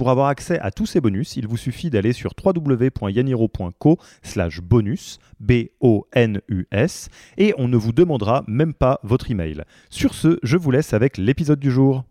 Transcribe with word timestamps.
Pour 0.00 0.08
avoir 0.08 0.28
accès 0.28 0.58
à 0.60 0.70
tous 0.70 0.86
ces 0.86 1.02
bonus, 1.02 1.36
il 1.36 1.46
vous 1.46 1.58
suffit 1.58 1.90
d'aller 1.90 2.14
sur 2.14 2.32
www.yaniro.co 2.42 3.98
slash 4.22 4.62
bonus, 4.62 5.18
B-O-N-U-S, 5.40 7.10
et 7.36 7.52
on 7.58 7.68
ne 7.68 7.76
vous 7.76 7.92
demandera 7.92 8.42
même 8.46 8.72
pas 8.72 9.00
votre 9.02 9.30
email. 9.30 9.62
Sur 9.90 10.14
ce, 10.14 10.38
je 10.42 10.56
vous 10.56 10.70
laisse 10.70 10.94
avec 10.94 11.18
l'épisode 11.18 11.60
du 11.60 11.70
jour. 11.70 12.04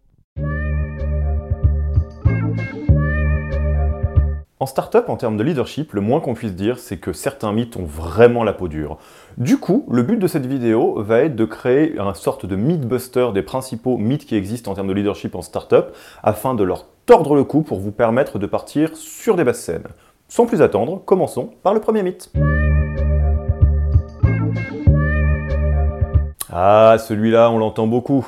En 4.62 4.66
startup, 4.66 5.08
en 5.08 5.16
termes 5.16 5.38
de 5.38 5.44
leadership, 5.44 5.94
le 5.94 6.02
moins 6.02 6.20
qu'on 6.20 6.34
puisse 6.34 6.54
dire, 6.54 6.78
c'est 6.78 6.98
que 6.98 7.14
certains 7.14 7.54
mythes 7.54 7.78
ont 7.78 7.86
vraiment 7.86 8.44
la 8.44 8.52
peau 8.52 8.68
dure. 8.68 8.98
Du 9.38 9.58
coup, 9.58 9.88
le 9.90 10.04
but 10.04 10.18
de 10.18 10.28
cette 10.28 10.46
vidéo 10.46 11.02
va 11.02 11.22
être 11.22 11.36
de 11.38 11.46
créer 11.46 11.98
un 11.98 12.14
sorte 12.14 12.46
de 12.46 12.58
mythbuster 12.58 13.30
des 13.34 13.42
principaux 13.42 13.98
mythes 13.98 14.26
qui 14.26 14.36
existent 14.36 14.70
en 14.70 14.76
termes 14.76 14.90
de 14.90 14.94
leadership 14.94 15.34
en 15.34 15.42
startup, 15.42 15.96
afin 16.22 16.56
de 16.56 16.64
leur 16.64 16.88
tordre 17.10 17.34
le 17.34 17.44
cou 17.44 17.64
pour 17.64 17.80
vous 17.80 17.92
permettre 17.92 18.38
de 18.38 18.46
partir 18.46 18.96
sur 18.96 19.36
des 19.36 19.44
basses 19.44 19.62
scènes. 19.62 19.88
Sans 20.28 20.46
plus 20.46 20.62
attendre, 20.62 21.02
commençons 21.04 21.50
par 21.64 21.74
le 21.74 21.80
premier 21.80 22.04
mythe. 22.04 22.32
Ah, 26.52 26.98
celui-là, 27.00 27.50
on 27.50 27.58
l'entend 27.58 27.88
beaucoup. 27.88 28.28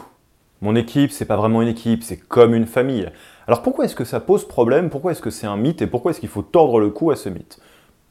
Mon 0.62 0.76
équipe, 0.76 1.12
c'est 1.12 1.26
pas 1.26 1.36
vraiment 1.36 1.62
une 1.62 1.68
équipe, 1.68 2.02
c'est 2.02 2.18
comme 2.18 2.56
une 2.56 2.66
famille. 2.66 3.08
Alors 3.46 3.62
pourquoi 3.62 3.86
est-ce 3.86 3.94
que 3.94 4.04
ça 4.04 4.20
pose 4.20 4.48
problème 4.48 4.90
Pourquoi 4.90 5.12
est-ce 5.12 5.22
que 5.22 5.30
c'est 5.30 5.46
un 5.46 5.58
mythe 5.58 5.84
Et 5.84 5.88
pourquoi 5.88 6.10
est-ce 6.10 6.20
qu'il 6.20 6.30
faut 6.30 6.42
tordre 6.42 6.80
le 6.80 6.90
cou 6.90 7.12
à 7.12 7.16
ce 7.16 7.30
mythe? 7.30 7.60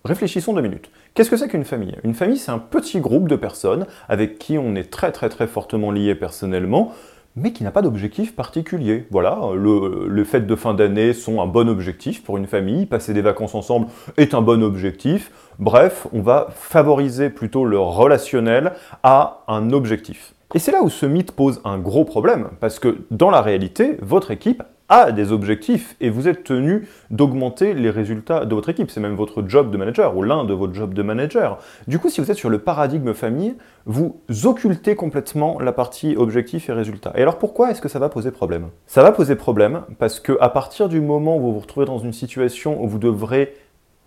Réfléchissons 0.05 0.53
deux 0.53 0.63
minutes. 0.63 0.93
Qu'est-ce 1.15 1.31
que 1.31 1.37
c'est 1.37 1.49
qu'une 1.49 1.65
famille? 1.65 1.97
Une 2.05 2.15
famille, 2.15 2.39
c'est 2.39 2.53
un 2.53 2.61
petit 2.61 3.01
groupe 3.01 3.29
de 3.29 3.35
personnes 3.35 3.87
avec 4.09 4.39
qui 4.39 4.57
on 4.57 4.77
est 4.77 4.89
très 4.89 5.11
très 5.11 5.31
très 5.31 5.49
fortement 5.49 5.91
lié 5.91 6.15
personnellement, 6.15 6.93
mais 7.37 7.53
qui 7.53 7.65
n'a 7.65 7.71
pas 7.71 7.83
d'objectif 7.83 8.35
particulier. 8.35 9.07
Voilà, 9.11 9.39
le, 9.55 10.09
les 10.09 10.25
fêtes 10.25 10.47
de 10.47 10.57
fin 10.57 10.75
d'année 10.75 11.13
sont 11.13 11.41
un 11.41 11.47
bon 11.47 11.69
objectif 11.69 12.23
pour 12.23 12.37
une 12.37 12.47
famille, 12.47 12.87
passer 12.87 13.15
des 13.15 13.23
vacances 13.23 13.55
ensemble 13.55 13.87
est 14.17 14.35
un 14.35 14.43
bon 14.43 14.63
objectif. 14.63 15.31
Bref, 15.59 16.07
on 16.13 16.23
va 16.23 16.49
favoriser 16.55 17.31
plutôt 17.31 17.65
le 17.65 17.79
relationnel 17.79 18.73
à 19.03 19.45
un 19.49 19.71
objectif. 19.71 20.35
Et 20.55 20.59
c'est 20.59 20.73
là 20.73 20.83
où 20.83 20.89
ce 20.89 21.07
mythe 21.07 21.33
pose 21.33 21.61
un 21.65 21.79
gros 21.79 22.05
problème, 22.05 22.49
parce 22.59 22.81
que 22.81 22.99
dans 23.13 23.31
la 23.31 23.41
réalité, 23.41 23.99
votre 24.03 24.33
équipe 24.33 24.65
a 24.91 25.13
des 25.13 25.33
objectifs 25.33 25.97
et 26.01 26.11
vous 26.11 26.29
êtes 26.29 26.45
tenu 26.45 26.87
d'augmenter 27.11 27.73
les 27.73 27.89
résultats 27.89 28.45
de 28.45 28.55
votre 28.55 28.69
équipe. 28.69 28.91
C'est 28.91 29.01
même 29.01 29.15
votre 29.15 29.43
job 29.49 29.71
de 29.71 29.79
manager 29.79 30.17
ou 30.17 30.23
l'un 30.23 30.45
de 30.45 30.53
vos 30.53 30.71
jobs 30.71 30.93
de 30.93 31.03
manager. 31.03 31.59
Du 31.89 31.99
coup, 31.99 32.11
si 32.11 32.21
vous 32.21 32.31
êtes 32.31 32.37
sur 32.37 32.51
le 32.51 32.59
paradigme 32.59 33.15
famille, 33.15 33.55
vous 33.87 34.21
occultez 34.45 34.97
complètement 34.97 35.59
la 35.61 35.73
partie 35.73 36.17
objectif 36.17 36.69
et 36.69 36.73
résultat. 36.73 37.13
Et 37.15 37.23
alors 37.23 37.39
pourquoi 37.39 37.71
est-ce 37.71 37.81
que 37.81 37.89
ça 37.89 37.99
va 37.99 38.09
poser 38.09 38.31
problème? 38.31 38.69
Ça 38.87 39.03
va 39.03 39.13
poser 39.13 39.37
problème 39.37 39.83
parce 39.99 40.21
que 40.21 40.37
à 40.41 40.49
partir 40.49 40.89
du 40.89 41.01
moment 41.01 41.37
où 41.37 41.41
vous 41.41 41.53
vous 41.55 41.61
retrouvez 41.61 41.87
dans 41.87 41.99
une 41.99 42.13
situation 42.13 42.83
où 42.83 42.89
vous 42.89 42.99
devrez 42.99 43.55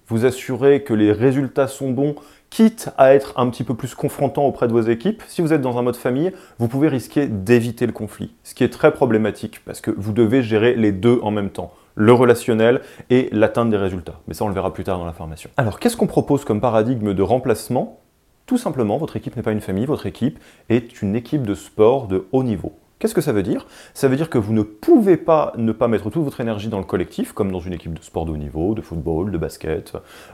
vous 0.07 0.25
assurer 0.25 0.83
que 0.83 0.93
les 0.93 1.11
résultats 1.11 1.67
sont 1.67 1.91
bons, 1.91 2.15
quitte 2.49 2.89
à 2.97 3.13
être 3.15 3.33
un 3.37 3.49
petit 3.49 3.63
peu 3.63 3.73
plus 3.73 3.95
confrontant 3.95 4.45
auprès 4.45 4.67
de 4.67 4.73
vos 4.73 4.81
équipes, 4.81 5.23
si 5.27 5.41
vous 5.41 5.53
êtes 5.53 5.61
dans 5.61 5.77
un 5.77 5.81
mode 5.81 5.95
famille, 5.95 6.31
vous 6.59 6.67
pouvez 6.67 6.87
risquer 6.87 7.27
d'éviter 7.27 7.85
le 7.87 7.93
conflit, 7.93 8.35
ce 8.43 8.53
qui 8.53 8.63
est 8.63 8.69
très 8.69 8.91
problématique 8.91 9.61
parce 9.65 9.81
que 9.81 9.91
vous 9.91 10.13
devez 10.13 10.43
gérer 10.43 10.75
les 10.75 10.91
deux 10.91 11.19
en 11.23 11.31
même 11.31 11.49
temps 11.49 11.73
le 11.95 12.13
relationnel 12.13 12.81
et 13.09 13.29
l'atteinte 13.31 13.69
des 13.69 13.77
résultats. 13.77 14.19
Mais 14.27 14.33
ça, 14.33 14.45
on 14.45 14.47
le 14.47 14.53
verra 14.53 14.73
plus 14.73 14.83
tard 14.83 14.97
dans 14.97 15.05
la 15.05 15.13
formation. 15.13 15.49
Alors, 15.57 15.79
qu'est-ce 15.79 15.97
qu'on 15.97 16.07
propose 16.07 16.43
comme 16.45 16.61
paradigme 16.61 17.13
de 17.13 17.21
remplacement? 17.21 17.99
Tout 18.45 18.57
simplement, 18.57 18.97
votre 18.97 19.15
équipe 19.15 19.35
n'est 19.35 19.43
pas 19.43 19.51
une 19.51 19.61
famille, 19.61 19.85
votre 19.85 20.05
équipe 20.05 20.39
est 20.69 21.01
une 21.01 21.15
équipe 21.15 21.43
de 21.43 21.55
sport 21.55 22.07
de 22.07 22.27
haut 22.31 22.43
niveau. 22.43 22.73
Qu'est-ce 23.03 23.13
que 23.13 23.19
ça 23.19 23.33
veut 23.33 23.43
dire? 23.43 23.67
Ça 23.93 24.07
veut 24.07 24.15
dire 24.15 24.29
que 24.29 24.37
vous 24.37 24.53
ne 24.53 24.61
pouvez 24.61 25.17
pas 25.17 25.51
ne 25.57 25.73
pas 25.73 25.89
mettre 25.89 26.09
toute 26.09 26.23
votre 26.23 26.39
énergie 26.39 26.69
dans 26.69 26.77
le 26.77 26.85
collectif, 26.85 27.33
comme 27.33 27.51
dans 27.51 27.59
une 27.59 27.73
équipe 27.73 27.93
de 27.93 28.01
sport 28.01 28.23
de 28.23 28.31
haut 28.31 28.37
niveau, 28.37 28.75
de 28.75 28.81
football, 28.81 29.29
de 29.29 29.37
basket, 29.37 29.91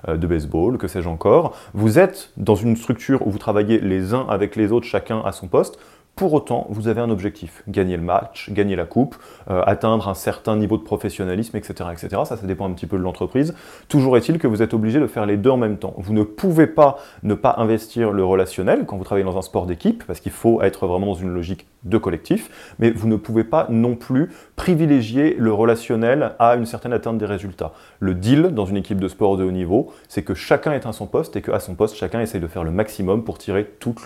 euh, 0.08 0.18
de 0.18 0.28
baseball, 0.28 0.78
que 0.78 0.88
sais-je 0.88 1.10
encore. 1.10 1.58
Vous 1.74 1.98
êtes 1.98 2.32
dans 2.38 2.54
une 2.54 2.76
structure 2.76 3.26
où 3.26 3.32
vous 3.32 3.40
travaillez 3.40 3.80
les 3.80 4.14
uns 4.14 4.28
avec 4.30 4.56
les 4.56 4.72
autres, 4.72 4.86
chacun 4.86 5.20
à 5.22 5.32
son 5.32 5.48
poste. 5.48 5.80
Pour 6.20 6.34
autant, 6.34 6.68
vous 6.70 6.90
avez 6.90 7.00
un 7.00 7.12
objectif, 7.12 7.64
gagner 7.70 7.96
le 7.96 8.04
match, 8.04 8.50
gagner 8.52 8.76
la 8.76 8.84
coupe, 8.84 9.16
euh, 9.50 9.64
atteindre 9.66 10.10
un 10.10 10.14
certain 10.14 10.58
niveau 10.58 10.78
de 10.78 10.84
professionnalisme, 10.84 11.56
etc., 11.56 11.92
etc. 11.94 12.10
Ça, 12.26 12.36
ça 12.36 12.46
dépend 12.46 12.70
un 12.70 12.74
petit 12.74 12.88
peu 12.88 12.98
de 12.98 13.04
l'entreprise. 13.04 13.56
Toujours 13.88 14.18
est-il 14.18 14.38
que 14.38 14.46
vous 14.46 14.62
êtes 14.62 14.74
obligé 14.74 15.00
de 15.00 15.08
faire 15.08 15.26
les 15.26 15.38
deux 15.38 15.50
en 15.50 15.56
même 15.56 15.78
temps. 15.78 15.94
Vous 15.96 16.12
ne 16.12 16.24
pouvez 16.24 16.68
pas 16.68 16.98
ne 17.24 17.36
pas 17.36 17.56
investir 17.58 18.12
le 18.12 18.26
relationnel 18.26 18.84
quand 18.86 18.98
vous 18.98 19.06
travaillez 19.06 19.24
dans 19.24 19.38
un 19.38 19.42
sport 19.42 19.66
d'équipe, 19.66 20.04
parce 20.06 20.20
qu'il 20.20 20.34
faut 20.34 20.62
être 20.62 20.88
vraiment 20.88 21.06
dans 21.06 21.14
une 21.14 21.34
logique 21.34 21.68
de 21.86 21.98
collectif, 21.98 22.76
mais 22.80 22.92
vous 22.92 23.08
ne 23.08 23.16
pouvez 23.16 23.46
pas 23.46 23.68
non 23.70 23.96
plus 23.96 24.30
privilégier 24.58 25.38
le 25.40 25.54
relationnel 25.54 26.34
à 26.38 26.56
une 26.56 26.66
certaine 26.66 26.92
atteinte 26.92 27.18
des 27.18 27.28
résultats. 27.28 27.72
Le 28.02 28.14
deal 28.14 28.50
dans 28.50 28.66
une 28.66 28.76
équipe 28.76 29.00
de 29.00 29.08
sport 29.08 29.38
de 29.38 29.46
haut 29.46 29.52
niveau, 29.52 29.94
c'est 30.10 30.24
que 30.24 30.34
chacun 30.34 30.74
est 30.74 30.86
à 30.86 30.92
son 30.92 31.08
poste 31.08 31.38
et 31.38 31.42
qu'à 31.42 31.62
son 31.62 31.76
poste, 31.76 31.96
chacun 31.96 32.20
essaye 32.20 32.42
de 32.42 32.48
faire 32.48 32.66
le 32.66 32.72
maximum 32.72 33.24
pour 33.24 33.38
tirer 33.38 33.64
toute 33.80 34.06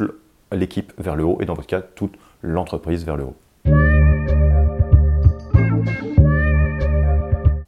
l'équipe 0.54 0.94
vers 0.98 1.16
le 1.16 1.24
haut 1.24 1.38
et 1.42 1.46
dans 1.46 1.54
votre 1.54 1.68
cas, 1.68 1.82
toute 1.82 2.16
l'entreprise 2.42 3.06
vers 3.06 3.18
le 3.18 3.26
haut. 3.26 3.36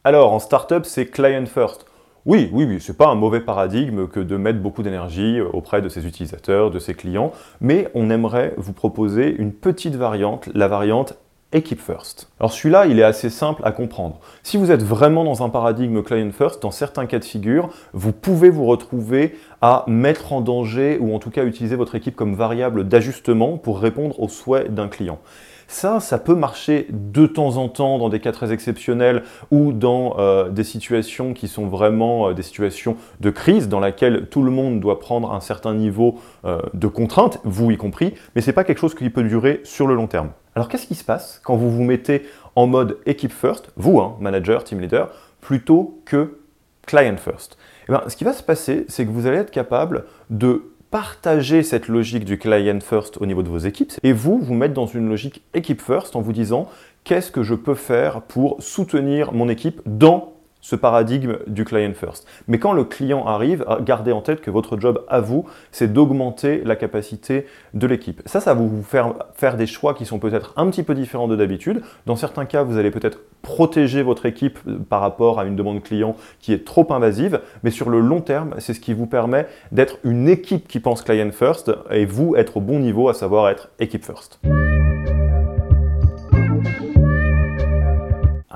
Alors, 0.04 0.34
en 0.34 0.40
startup, 0.40 0.86
c'est 0.86 1.08
client 1.08 1.46
first. 1.48 1.86
Oui, 2.28 2.50
oui, 2.52 2.66
oui, 2.66 2.78
c'est 2.80 2.98
pas 2.98 3.08
un 3.08 3.16
mauvais 3.16 3.42
paradigme 3.42 4.08
que 4.08 4.20
de 4.20 4.36
mettre 4.36 4.60
beaucoup 4.60 4.82
d'énergie 4.82 5.42
auprès 5.42 5.82
de 5.82 5.90
ses 5.90 6.08
utilisateurs, 6.08 6.72
de 6.72 6.80
ses 6.80 6.96
clients, 6.96 7.32
mais 7.62 7.90
on 7.94 8.10
aimerait 8.10 8.54
vous 8.58 8.74
proposer 8.74 9.36
une 9.36 9.54
petite 9.54 9.96
variante, 9.96 10.50
la 10.56 10.68
variante 10.68 11.16
Équipe 11.56 11.80
First. 11.80 12.30
Alors 12.42 12.52
celui-là, 12.52 12.86
il 12.86 13.00
est 13.00 13.04
assez 13.04 13.30
simple 13.30 13.62
à 13.64 13.72
comprendre. 13.72 14.20
Si 14.44 14.58
vous 14.58 14.72
êtes 14.72 14.84
vraiment 14.84 15.24
dans 15.24 15.42
un 15.42 15.48
paradigme 15.48 16.04
Client 16.04 16.32
First, 16.32 16.62
dans 16.62 16.70
certains 16.70 17.06
cas 17.06 17.18
de 17.18 17.24
figure, 17.24 17.70
vous 17.94 18.12
pouvez 18.12 18.50
vous 18.50 18.66
retrouver 18.66 19.38
à 19.62 19.86
mettre 19.88 20.34
en 20.34 20.42
danger 20.42 20.98
ou 21.00 21.16
en 21.16 21.20
tout 21.20 21.30
cas 21.30 21.46
utiliser 21.46 21.78
votre 21.78 21.96
équipe 21.96 22.18
comme 22.18 22.36
variable 22.36 22.86
d'ajustement 22.86 23.58
pour 23.58 23.80
répondre 23.80 24.20
aux 24.20 24.28
souhaits 24.28 24.74
d'un 24.74 24.90
client. 24.90 25.20
Ça, 25.68 26.02
ça 26.02 26.20
peut 26.20 26.36
marcher 26.36 26.88
de 26.90 27.26
temps 27.26 27.56
en 27.56 27.70
temps 27.70 27.98
dans 28.00 28.10
des 28.10 28.20
cas 28.20 28.34
très 28.34 28.52
exceptionnels 28.52 29.24
ou 29.50 29.72
dans 29.72 30.18
euh, 30.20 30.50
des 30.50 30.66
situations 30.66 31.34
qui 31.34 31.48
sont 31.48 31.68
vraiment 31.68 32.30
euh, 32.30 32.34
des 32.34 32.44
situations 32.44 32.98
de 33.22 33.30
crise 33.30 33.70
dans 33.70 33.80
laquelle 33.80 34.28
tout 34.28 34.44
le 34.44 34.52
monde 34.52 34.82
doit 34.82 35.00
prendre 35.00 35.32
un 35.32 35.40
certain 35.40 35.74
niveau 35.74 36.20
euh, 36.44 36.60
de 36.74 36.88
contrainte, 36.88 37.40
vous 37.46 37.72
y 37.72 37.78
compris, 37.78 38.14
mais 38.36 38.42
ce 38.42 38.48
n'est 38.48 38.54
pas 38.54 38.66
quelque 38.66 38.80
chose 38.80 38.94
qui 38.94 39.10
peut 39.10 39.24
durer 39.24 39.62
sur 39.64 39.88
le 39.88 39.96
long 39.96 40.08
terme. 40.08 40.32
Alors 40.56 40.70
qu'est-ce 40.70 40.88
qui 40.88 40.96
se 40.96 41.04
passe 41.04 41.42
quand 41.44 41.58
vous 41.58 41.70
vous 41.70 41.84
mettez 41.84 42.24
en 42.56 42.66
mode 42.66 42.98
équipe 43.06 43.34
first, 43.34 43.72
vous, 43.76 44.00
hein, 44.00 44.16
manager, 44.22 44.64
team 44.64 44.80
leader, 44.80 45.12
plutôt 45.42 46.02
que 46.06 46.40
client 46.88 47.18
first? 47.18 47.58
Eh 47.88 47.92
bien, 47.92 48.04
Ce 48.08 48.16
qui 48.16 48.24
va 48.24 48.34
se 48.34 48.42
passer, 48.42 48.86
c'est 48.88 49.06
que 49.06 49.12
vous 49.12 49.28
allez 49.28 49.38
être 49.38 49.52
capable 49.52 50.06
de 50.30 50.72
partager 50.92 51.62
cette 51.62 51.90
logique 51.90 52.24
du 52.24 52.38
client 52.38 52.80
first 52.80 53.18
au 53.18 53.26
niveau 53.26 53.44
de 53.44 53.50
vos 53.50 53.58
équipes 53.58 53.92
et 54.04 54.14
vous, 54.14 54.40
vous 54.40 54.54
mettre 54.54 54.74
dans 54.74 54.86
une 54.86 55.10
logique 55.10 55.44
équipe 55.54 55.82
first 55.82 56.16
en 56.16 56.22
vous 56.22 56.32
disant 56.32 56.70
qu'est-ce 57.04 57.32
que 57.32 57.44
je 57.44 57.54
peux 57.54 57.76
faire 57.76 58.22
pour 58.22 58.56
soutenir 58.64 59.34
mon 59.34 59.50
équipe 59.50 59.82
dans 59.86 60.35
ce 60.66 60.76
paradigme 60.76 61.38
du 61.46 61.64
client 61.64 61.94
first. 61.94 62.28
Mais 62.48 62.58
quand 62.58 62.74
le 62.74 62.86
client 62.86 63.28
arrive, 63.28 63.64
gardez 63.82 64.12
en 64.12 64.22
tête 64.22 64.42
que 64.42 64.50
votre 64.50 64.80
job 64.80 65.06
à 65.08 65.22
vous, 65.22 65.46
c'est 65.72 65.94
d'augmenter 65.94 66.64
la 66.66 66.76
capacité 66.76 67.46
de 67.76 67.86
l'équipe. 67.86 68.24
Ça, 68.26 68.40
ça 68.40 68.56
va 68.56 68.62
vous 68.62 68.82
faire 68.82 69.14
faire 69.36 69.58
des 69.58 69.68
choix 69.68 69.94
qui 69.94 70.06
sont 70.06 70.18
peut-être 70.18 70.54
un 70.58 70.68
petit 70.72 70.82
peu 70.82 70.96
différents 70.96 71.28
de 71.28 71.36
d'habitude. 71.36 71.84
Dans 72.08 72.16
certains 72.16 72.46
cas, 72.46 72.64
vous 72.64 72.80
allez 72.80 72.90
peut-être 72.90 73.20
protéger 73.44 74.02
votre 74.02 74.26
équipe 74.26 74.58
euh, 74.68 74.80
par 74.80 75.02
rapport 75.02 75.40
à 75.40 75.46
une 75.46 75.56
demande 75.56 75.84
client 75.84 76.16
qui 76.40 76.52
est 76.52 76.66
trop 76.66 76.92
invasive, 76.92 77.42
mais 77.62 77.70
sur 77.70 77.92
le 77.92 78.00
long 78.00 78.22
terme, 78.22 78.56
c'est 78.58 78.74
ce 78.74 78.80
qui 78.80 78.96
vous 78.96 79.06
permet 79.06 79.46
d'être 79.72 80.00
une 80.04 80.28
équipe 80.28 80.68
qui 80.68 80.80
pense 80.80 81.04
client 81.04 81.30
first 81.32 81.72
et 81.92 82.06
vous 82.06 82.36
être 82.36 82.58
au 82.58 82.62
bon 82.62 82.80
niveau, 82.80 83.08
à 83.08 83.14
savoir 83.14 83.50
être 83.50 83.70
équipe 83.78 84.04
first. 84.04 84.40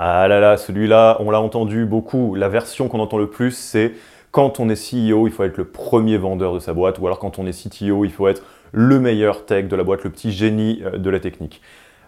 Ah 0.01 0.29
là 0.29 0.39
là, 0.39 0.55
celui-là, 0.55 1.17
on 1.19 1.29
l'a 1.29 1.41
entendu 1.41 1.85
beaucoup. 1.85 2.33
La 2.33 2.47
version 2.47 2.87
qu'on 2.87 3.01
entend 3.01 3.17
le 3.17 3.29
plus, 3.29 3.51
c'est 3.51 3.91
quand 4.31 4.61
on 4.61 4.69
est 4.69 4.75
CEO, 4.75 5.27
il 5.27 5.33
faut 5.33 5.43
être 5.43 5.57
le 5.57 5.65
premier 5.65 6.17
vendeur 6.17 6.53
de 6.53 6.59
sa 6.59 6.73
boîte, 6.73 6.99
ou 6.99 7.07
alors 7.07 7.19
quand 7.19 7.37
on 7.37 7.45
est 7.45 7.51
CTO, 7.51 8.05
il 8.05 8.11
faut 8.11 8.29
être 8.29 8.41
le 8.71 9.01
meilleur 9.01 9.45
tech 9.45 9.67
de 9.67 9.75
la 9.75 9.83
boîte, 9.83 10.05
le 10.05 10.09
petit 10.09 10.31
génie 10.31 10.81
euh, 10.85 10.97
de 10.97 11.09
la 11.09 11.19
technique. 11.19 11.61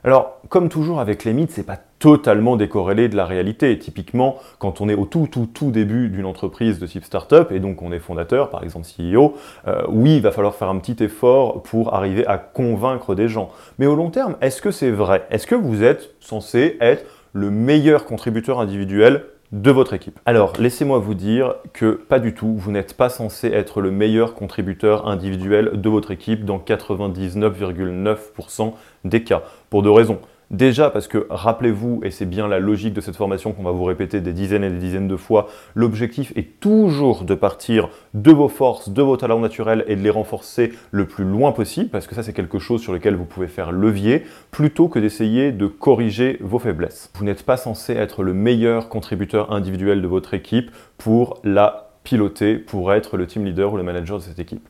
Alors, 0.05 0.39
comme 0.47 0.69
toujours 0.69 1.01
avec 1.01 1.25
les 1.25 1.33
mythes, 1.33 1.51
c'est 1.51 1.65
pas 1.65 1.79
totalement 1.99 2.55
décorrélé 2.55 3.09
de 3.09 3.17
la 3.17 3.25
réalité. 3.25 3.77
Typiquement, 3.77 4.37
quand 4.57 4.79
on 4.79 4.87
est 4.87 4.95
au 4.95 5.05
tout, 5.05 5.27
tout, 5.29 5.49
tout 5.53 5.69
début 5.69 6.07
d'une 6.07 6.25
entreprise 6.25 6.79
de 6.79 6.87
type 6.87 7.03
startup, 7.03 7.51
et 7.51 7.59
donc 7.59 7.81
on 7.81 7.91
est 7.91 7.99
fondateur, 7.99 8.49
par 8.51 8.63
exemple 8.63 8.87
CEO, 8.87 9.35
euh, 9.67 9.81
oui, 9.89 10.15
il 10.15 10.21
va 10.21 10.31
falloir 10.31 10.55
faire 10.55 10.69
un 10.69 10.77
petit 10.77 11.03
effort 11.03 11.61
pour 11.61 11.93
arriver 11.93 12.25
à 12.25 12.37
convaincre 12.37 13.15
des 13.15 13.27
gens. 13.27 13.49
Mais 13.79 13.85
au 13.85 13.95
long 13.95 14.11
terme, 14.11 14.37
est-ce 14.39 14.61
que 14.61 14.71
c'est 14.71 14.91
vrai? 14.91 15.27
Est-ce 15.29 15.45
que 15.45 15.55
vous 15.55 15.83
êtes 15.83 16.15
censé 16.21 16.77
être 16.79 17.03
le 17.33 17.49
meilleur 17.49 18.05
contributeur 18.05 18.59
individuel 18.59 19.25
de 19.51 19.71
votre 19.71 19.93
équipe. 19.93 20.17
Alors, 20.25 20.53
laissez-moi 20.57 20.99
vous 20.99 21.13
dire 21.13 21.55
que 21.73 21.91
pas 21.91 22.19
du 22.19 22.33
tout, 22.33 22.55
vous 22.55 22.71
n'êtes 22.71 22.95
pas 22.95 23.09
censé 23.09 23.47
être 23.47 23.81
le 23.81 23.91
meilleur 23.91 24.33
contributeur 24.33 25.07
individuel 25.07 25.81
de 25.81 25.89
votre 25.89 26.11
équipe 26.11 26.45
dans 26.45 26.57
99,9% 26.57 28.73
des 29.03 29.23
cas, 29.23 29.43
pour 29.69 29.83
deux 29.83 29.91
raisons. 29.91 30.19
Déjà 30.51 30.89
parce 30.89 31.07
que, 31.07 31.27
rappelez-vous, 31.29 32.01
et 32.03 32.11
c'est 32.11 32.25
bien 32.25 32.49
la 32.49 32.59
logique 32.59 32.93
de 32.93 32.99
cette 32.99 33.15
formation 33.15 33.53
qu'on 33.53 33.63
va 33.63 33.71
vous 33.71 33.85
répéter 33.85 34.19
des 34.19 34.33
dizaines 34.33 34.65
et 34.65 34.69
des 34.69 34.79
dizaines 34.79 35.07
de 35.07 35.15
fois, 35.15 35.47
l'objectif 35.75 36.33
est 36.35 36.59
toujours 36.59 37.23
de 37.23 37.35
partir 37.35 37.87
de 38.13 38.33
vos 38.33 38.49
forces, 38.49 38.89
de 38.89 39.01
vos 39.01 39.15
talents 39.15 39.39
naturels 39.39 39.85
et 39.87 39.95
de 39.95 40.01
les 40.01 40.09
renforcer 40.09 40.73
le 40.91 41.05
plus 41.07 41.23
loin 41.23 41.53
possible, 41.53 41.89
parce 41.89 42.05
que 42.05 42.15
ça 42.15 42.21
c'est 42.21 42.33
quelque 42.33 42.59
chose 42.59 42.81
sur 42.81 42.91
lequel 42.91 43.15
vous 43.15 43.23
pouvez 43.23 43.47
faire 43.47 43.71
levier, 43.71 44.25
plutôt 44.51 44.89
que 44.89 44.99
d'essayer 44.99 45.53
de 45.53 45.67
corriger 45.67 46.37
vos 46.41 46.59
faiblesses. 46.59 47.09
Vous 47.15 47.23
n'êtes 47.23 47.43
pas 47.43 47.55
censé 47.55 47.93
être 47.93 48.21
le 48.21 48.33
meilleur 48.33 48.89
contributeur 48.89 49.53
individuel 49.53 50.01
de 50.01 50.07
votre 50.07 50.33
équipe 50.33 50.69
pour 50.97 51.39
la 51.45 51.93
piloter, 52.03 52.57
pour 52.57 52.91
être 52.91 53.15
le 53.15 53.25
team 53.25 53.45
leader 53.45 53.71
ou 53.71 53.77
le 53.77 53.83
manager 53.83 54.17
de 54.17 54.23
cette 54.23 54.39
équipe. 54.39 54.67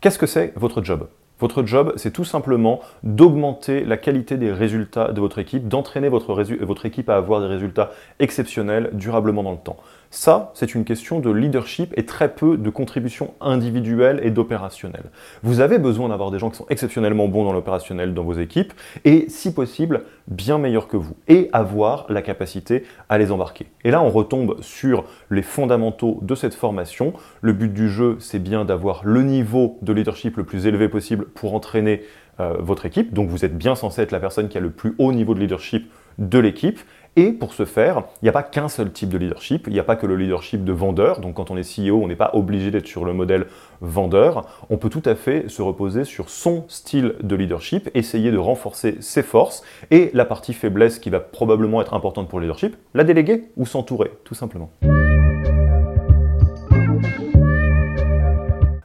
Qu'est-ce 0.00 0.18
que 0.18 0.26
c'est 0.26 0.54
votre 0.56 0.82
job? 0.82 1.08
Votre 1.40 1.64
job, 1.64 1.92
c'est 1.96 2.12
tout 2.12 2.24
simplement 2.24 2.80
d'augmenter 3.02 3.84
la 3.84 3.96
qualité 3.96 4.36
des 4.36 4.52
résultats 4.52 5.12
de 5.12 5.20
votre 5.20 5.38
équipe, 5.38 5.68
d'entraîner 5.68 6.08
votre, 6.08 6.86
équipe 6.86 7.08
à 7.08 7.16
avoir 7.16 7.40
des 7.40 7.46
résultats 7.46 7.90
exceptionnels 8.18 8.90
durablement 8.92 9.42
dans 9.42 9.52
le 9.52 9.58
temps. 9.58 9.78
Ça, 10.12 10.50
c'est 10.54 10.74
une 10.74 10.84
question 10.84 11.20
de 11.20 11.30
leadership 11.30 11.94
et 11.96 12.04
très 12.04 12.34
peu 12.34 12.56
de 12.56 12.68
contribution 12.68 13.32
individuelle 13.40 14.18
et 14.24 14.32
d'opérationnel. 14.32 15.04
Vous 15.44 15.60
avez 15.60 15.78
besoin 15.78 16.08
d'avoir 16.08 16.32
des 16.32 16.40
gens 16.40 16.50
qui 16.50 16.56
sont 16.56 16.66
exceptionnellement 16.68 17.28
bons 17.28 17.44
dans 17.44 17.52
l'opérationnel 17.52 18.12
dans 18.12 18.24
vos 18.24 18.32
équipes 18.32 18.72
et, 19.04 19.26
si 19.28 19.54
possible, 19.54 20.02
bien 20.26 20.58
meilleurs 20.58 20.88
que 20.88 20.96
vous 20.96 21.14
et 21.28 21.48
avoir 21.52 22.06
la 22.08 22.22
capacité 22.22 22.82
à 23.08 23.18
les 23.18 23.30
embarquer. 23.30 23.68
Et 23.84 23.92
là, 23.92 24.02
on 24.02 24.10
retombe 24.10 24.60
sur 24.62 25.04
les 25.30 25.42
fondamentaux 25.42 26.18
de 26.22 26.34
cette 26.34 26.54
formation. 26.54 27.12
Le 27.40 27.52
but 27.52 27.72
du 27.72 27.88
jeu, 27.88 28.16
c'est 28.18 28.40
bien 28.40 28.64
d'avoir 28.64 29.02
le 29.04 29.22
niveau 29.22 29.78
de 29.80 29.92
leadership 29.92 30.36
le 30.38 30.44
plus 30.44 30.66
élevé 30.66 30.88
possible 30.88 31.26
pour 31.26 31.54
entraîner 31.54 32.02
euh, 32.40 32.56
votre 32.58 32.84
équipe. 32.84 33.14
Donc, 33.14 33.28
vous 33.28 33.44
êtes 33.44 33.56
bien 33.56 33.76
censé 33.76 34.02
être 34.02 34.10
la 34.10 34.20
personne 34.20 34.48
qui 34.48 34.58
a 34.58 34.60
le 34.60 34.70
plus 34.70 34.96
haut 34.98 35.12
niveau 35.12 35.34
de 35.34 35.40
leadership 35.40 35.88
de 36.18 36.38
l'équipe. 36.38 36.80
Et 37.16 37.32
pour 37.32 37.54
ce 37.54 37.64
faire, 37.64 38.04
il 38.22 38.26
n'y 38.26 38.28
a 38.28 38.32
pas 38.32 38.44
qu'un 38.44 38.68
seul 38.68 38.92
type 38.92 39.08
de 39.08 39.18
leadership, 39.18 39.66
il 39.66 39.72
n'y 39.72 39.80
a 39.80 39.84
pas 39.84 39.96
que 39.96 40.06
le 40.06 40.16
leadership 40.16 40.64
de 40.64 40.72
vendeur, 40.72 41.20
donc 41.20 41.34
quand 41.34 41.50
on 41.50 41.56
est 41.56 41.76
CEO, 41.76 42.00
on 42.02 42.06
n'est 42.06 42.14
pas 42.16 42.30
obligé 42.34 42.70
d'être 42.70 42.86
sur 42.86 43.04
le 43.04 43.12
modèle 43.12 43.46
vendeur, 43.80 44.46
on 44.70 44.76
peut 44.76 44.90
tout 44.90 45.02
à 45.04 45.16
fait 45.16 45.48
se 45.48 45.60
reposer 45.60 46.04
sur 46.04 46.30
son 46.30 46.64
style 46.68 47.16
de 47.20 47.34
leadership, 47.34 47.90
essayer 47.94 48.30
de 48.30 48.38
renforcer 48.38 48.96
ses 49.00 49.24
forces, 49.24 49.62
et 49.90 50.10
la 50.14 50.24
partie 50.24 50.54
faiblesse 50.54 51.00
qui 51.00 51.10
va 51.10 51.18
probablement 51.18 51.80
être 51.82 51.94
importante 51.94 52.28
pour 52.28 52.38
le 52.38 52.46
leadership, 52.46 52.76
la 52.94 53.02
déléguer 53.02 53.44
ou 53.56 53.66
s'entourer, 53.66 54.12
tout 54.24 54.34
simplement. 54.34 54.70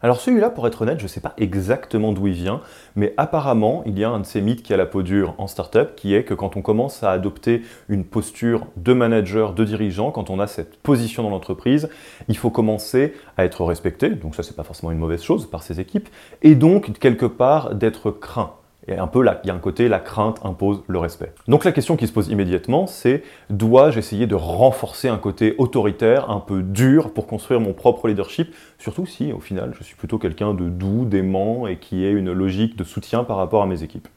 Alors 0.06 0.22
celui-là, 0.22 0.52
pour 0.52 0.68
être 0.68 0.84
honnête, 0.84 1.00
je 1.00 1.06
ne 1.06 1.07
sais 1.07 1.19
pas 1.19 1.34
exactement 1.40 2.12
d'où 2.12 2.28
il 2.28 2.34
vient, 2.34 2.62
mais 2.96 3.16
apparemment, 3.18 3.81
il 3.88 3.98
y 3.98 4.04
a 4.04 4.10
un 4.12 4.19
de 4.19 4.25
ces 4.28 4.40
mythes 4.40 4.62
qui 4.62 4.72
a 4.72 4.78
la 4.78 4.86
peau 4.86 5.02
dure 5.02 5.34
en 5.40 5.48
startup, 5.48 5.96
qui 5.96 6.13
est 6.13 6.24
que 6.24 6.36
quand 6.36 6.56
on 6.57 6.62
commence 6.62 7.02
à 7.02 7.10
adopter 7.10 7.63
une 7.90 8.06
posture 8.06 8.68
de 8.78 8.94
manager, 8.94 9.54
de 9.54 9.63
dirigeant, 9.63 10.12
quand 10.12 10.30
on 10.30 10.40
a 10.40 10.46
cette 10.46 10.78
position 10.78 11.24
dans 11.24 11.31
l'entreprise, 11.31 11.90
il 12.28 12.38
faut 12.38 12.52
commencer 12.52 13.16
à 13.36 13.46
être 13.46 13.66
respecté, 13.66 14.12
donc 14.12 14.36
ça 14.36 14.44
c'est 14.44 14.56
pas 14.56 14.62
forcément 14.62 14.92
une 14.92 15.00
mauvaise 15.00 15.24
chose 15.24 15.50
par 15.50 15.63
ses 15.63 15.80
équipes, 15.80 16.08
et 16.44 16.54
donc 16.54 17.00
quelque 17.00 17.25
part 17.25 17.74
d'être 17.74 18.12
craint. 18.12 18.54
Et 18.88 18.98
un 18.98 19.08
peu 19.08 19.26
il 19.44 19.48
y 19.48 19.52
a 19.52 19.54
un 19.54 19.60
côté, 19.60 19.88
la 19.88 20.00
crainte 20.00 20.40
impose 20.44 20.84
le 20.88 21.00
respect. 21.00 21.34
Donc 21.48 21.66
la 21.66 21.72
question 21.72 21.96
qui 21.96 22.06
se 22.06 22.14
pose 22.14 22.28
immédiatement, 22.30 22.86
c'est 22.86 23.24
dois-je 23.50 23.98
essayer 23.98 24.28
de 24.28 24.36
renforcer 24.36 25.08
un 25.08 25.18
côté 25.18 25.56
autoritaire, 25.58 26.30
un 26.30 26.40
peu 26.40 26.62
dur, 26.62 27.12
pour 27.12 27.26
construire 27.26 27.60
mon 27.60 27.74
propre 27.74 28.08
leadership? 28.08 28.54
Surtout 28.78 29.08
si, 29.08 29.34
au 29.34 29.40
final, 29.40 29.74
je 29.78 29.84
suis 29.84 29.96
plutôt 29.96 30.20
quelqu'un 30.20 30.54
de 30.54 30.70
doux, 30.70 31.06
d'aimant 31.06 31.66
et 31.66 31.78
qui 31.78 32.06
ait 32.06 32.12
une 32.12 32.32
logique 32.32 32.78
de 32.78 32.84
soutien 32.84 33.24
par 33.24 33.38
rapport 33.38 33.64
à 33.64 33.66
mes 33.66 33.82
équipes. 33.82 34.08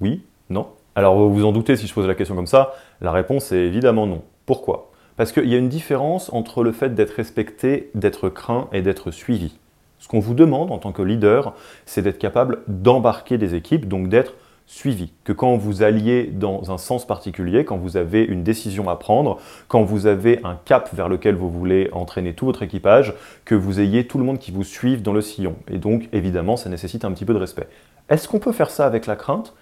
Oui? 0.00 0.24
Non? 0.50 0.68
Alors 0.96 1.14
vous 1.14 1.32
vous 1.32 1.44
en 1.44 1.52
doutez 1.52 1.76
si 1.76 1.86
je 1.86 1.94
pose 1.94 2.06
la 2.06 2.14
question 2.14 2.34
comme 2.34 2.46
ça, 2.46 2.72
la 3.00 3.12
réponse 3.12 3.52
est 3.52 3.66
évidemment 3.66 4.06
non. 4.06 4.22
Pourquoi? 4.46 4.90
Parce 5.16 5.30
qu'il 5.30 5.48
y 5.48 5.54
a 5.54 5.58
une 5.58 5.68
différence 5.68 6.32
entre 6.32 6.62
le 6.62 6.72
fait 6.72 6.94
d'être 6.94 7.12
respecté, 7.12 7.90
d'être 7.94 8.28
craint 8.28 8.68
et 8.72 8.82
d'être 8.82 9.10
suivi. 9.10 9.58
Ce 9.98 10.08
qu'on 10.08 10.20
vous 10.20 10.34
demande 10.34 10.70
en 10.70 10.78
tant 10.78 10.92
que 10.92 11.02
leader, 11.02 11.54
c'est 11.84 12.02
d'être 12.02 12.18
capable 12.18 12.60
d'embarquer 12.68 13.38
des 13.38 13.54
équipes, 13.54 13.88
donc 13.88 14.08
d'être 14.08 14.34
suivi. 14.66 15.12
Que 15.24 15.32
quand 15.32 15.56
vous 15.56 15.82
alliez 15.82 16.24
dans 16.24 16.72
un 16.72 16.78
sens 16.78 17.06
particulier, 17.06 17.64
quand 17.64 17.76
vous 17.76 17.96
avez 17.96 18.24
une 18.24 18.42
décision 18.42 18.88
à 18.88 18.96
prendre, 18.96 19.38
quand 19.68 19.82
vous 19.82 20.06
avez 20.06 20.40
un 20.44 20.58
cap 20.64 20.92
vers 20.92 21.08
lequel 21.08 21.36
vous 21.36 21.50
voulez 21.50 21.88
entraîner 21.92 22.34
tout 22.34 22.46
votre 22.46 22.62
équipage, 22.62 23.14
que 23.44 23.54
vous 23.54 23.80
ayez 23.80 24.06
tout 24.06 24.18
le 24.18 24.24
monde 24.24 24.38
qui 24.38 24.50
vous 24.50 24.64
suive 24.64 25.02
dans 25.02 25.12
le 25.12 25.20
sillon. 25.20 25.54
Et 25.68 25.78
donc, 25.78 26.08
évidemment, 26.12 26.56
ça 26.56 26.68
nécessite 26.68 27.04
un 27.04 27.12
petit 27.12 27.24
peu 27.24 27.32
de 27.32 27.38
respect. 27.38 27.68
Est-ce 28.08 28.28
qu'on 28.28 28.40
peut 28.40 28.52
faire 28.52 28.70
ça 28.70 28.86
avec 28.86 29.06
la 29.06 29.16
crainte? 29.16 29.54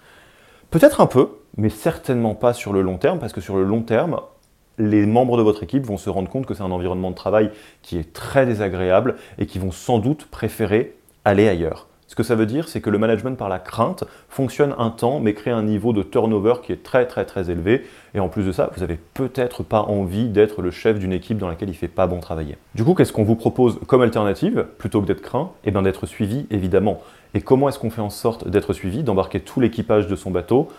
Peut-être 0.71 1.01
un 1.01 1.07
peu, 1.07 1.29
mais 1.57 1.69
certainement 1.69 2.35
pas 2.35 2.53
sur 2.53 2.73
le 2.73 2.81
long 2.81 2.97
terme, 2.97 3.19
parce 3.19 3.31
que 3.31 3.41
sur 3.41 3.55
le 3.55 3.63
long 3.63 3.81
terme, 3.81 4.19
les 4.77 5.05
membres 5.05 5.37
de 5.37 5.41
votre 5.41 5.63
équipe 5.63 5.85
vont 5.85 5.97
se 5.97 6.09
rendre 6.09 6.29
compte 6.29 6.45
que 6.45 6.53
c'est 6.53 6.63
un 6.63 6.71
environnement 6.71 7.11
de 7.11 7.15
travail 7.15 7.51
qui 7.81 7.97
est 7.97 8.13
très 8.13 8.45
désagréable 8.45 9.15
et 9.37 9.45
qui 9.45 9.59
vont 9.59 9.71
sans 9.71 9.99
doute 9.99 10.25
préférer 10.25 10.95
aller 11.23 11.47
ailleurs. 11.47 11.87
Ce 12.07 12.13
que 12.13 12.21
ça 12.21 12.35
veut 12.35 12.45
dire, 12.45 12.69
c'est 12.69 12.81
que 12.81 12.91
le 12.91 12.99
management 12.99 13.35
par 13.35 13.49
la 13.49 13.57
crainte 13.57 14.03
fonctionne 14.29 14.75
un 14.77 14.91
temps, 14.91 15.19
mais 15.19 15.33
crée 15.33 15.49
un 15.49 15.63
niveau 15.63 15.91
de 15.91 16.03
turnover 16.03 16.55
qui 16.63 16.71
est 16.71 16.83
très 16.83 17.07
très 17.07 17.25
très 17.25 17.49
élevé. 17.49 17.83
Et 18.13 18.19
en 18.19 18.29
plus 18.29 18.45
de 18.45 18.51
ça, 18.51 18.69
vous 18.75 18.81
n'avez 18.81 18.99
peut-être 19.15 19.63
pas 19.63 19.81
envie 19.81 20.29
d'être 20.29 20.61
le 20.61 20.69
chef 20.69 20.99
d'une 20.99 21.13
équipe 21.13 21.39
dans 21.39 21.47
laquelle 21.47 21.69
il 21.69 21.73
ne 21.73 21.77
fait 21.77 21.87
pas 21.87 22.05
bon 22.05 22.19
travailler. 22.19 22.57
Du 22.75 22.83
coup, 22.83 22.93
qu'est-ce 22.93 23.11
qu'on 23.11 23.23
vous 23.23 23.35
propose 23.35 23.79
comme 23.87 24.03
alternative, 24.03 24.67
plutôt 24.77 25.01
que 25.01 25.07
d'être 25.07 25.21
craint? 25.21 25.51
Eh 25.63 25.71
bien 25.71 25.81
d'être 25.81 26.05
suivi, 26.05 26.45
évidemment. 26.51 27.01
Et 27.33 27.41
comment 27.41 27.69
est-ce 27.69 27.79
qu'on 27.79 27.89
fait 27.89 28.01
en 28.01 28.11
sorte 28.11 28.47
d'être 28.47 28.73
suivi, 28.73 29.01
d'embarquer 29.01 29.39
tout 29.39 29.59
l'équipage 29.59 30.07
de 30.07 30.15
son 30.15 30.29
bateau 30.29 30.69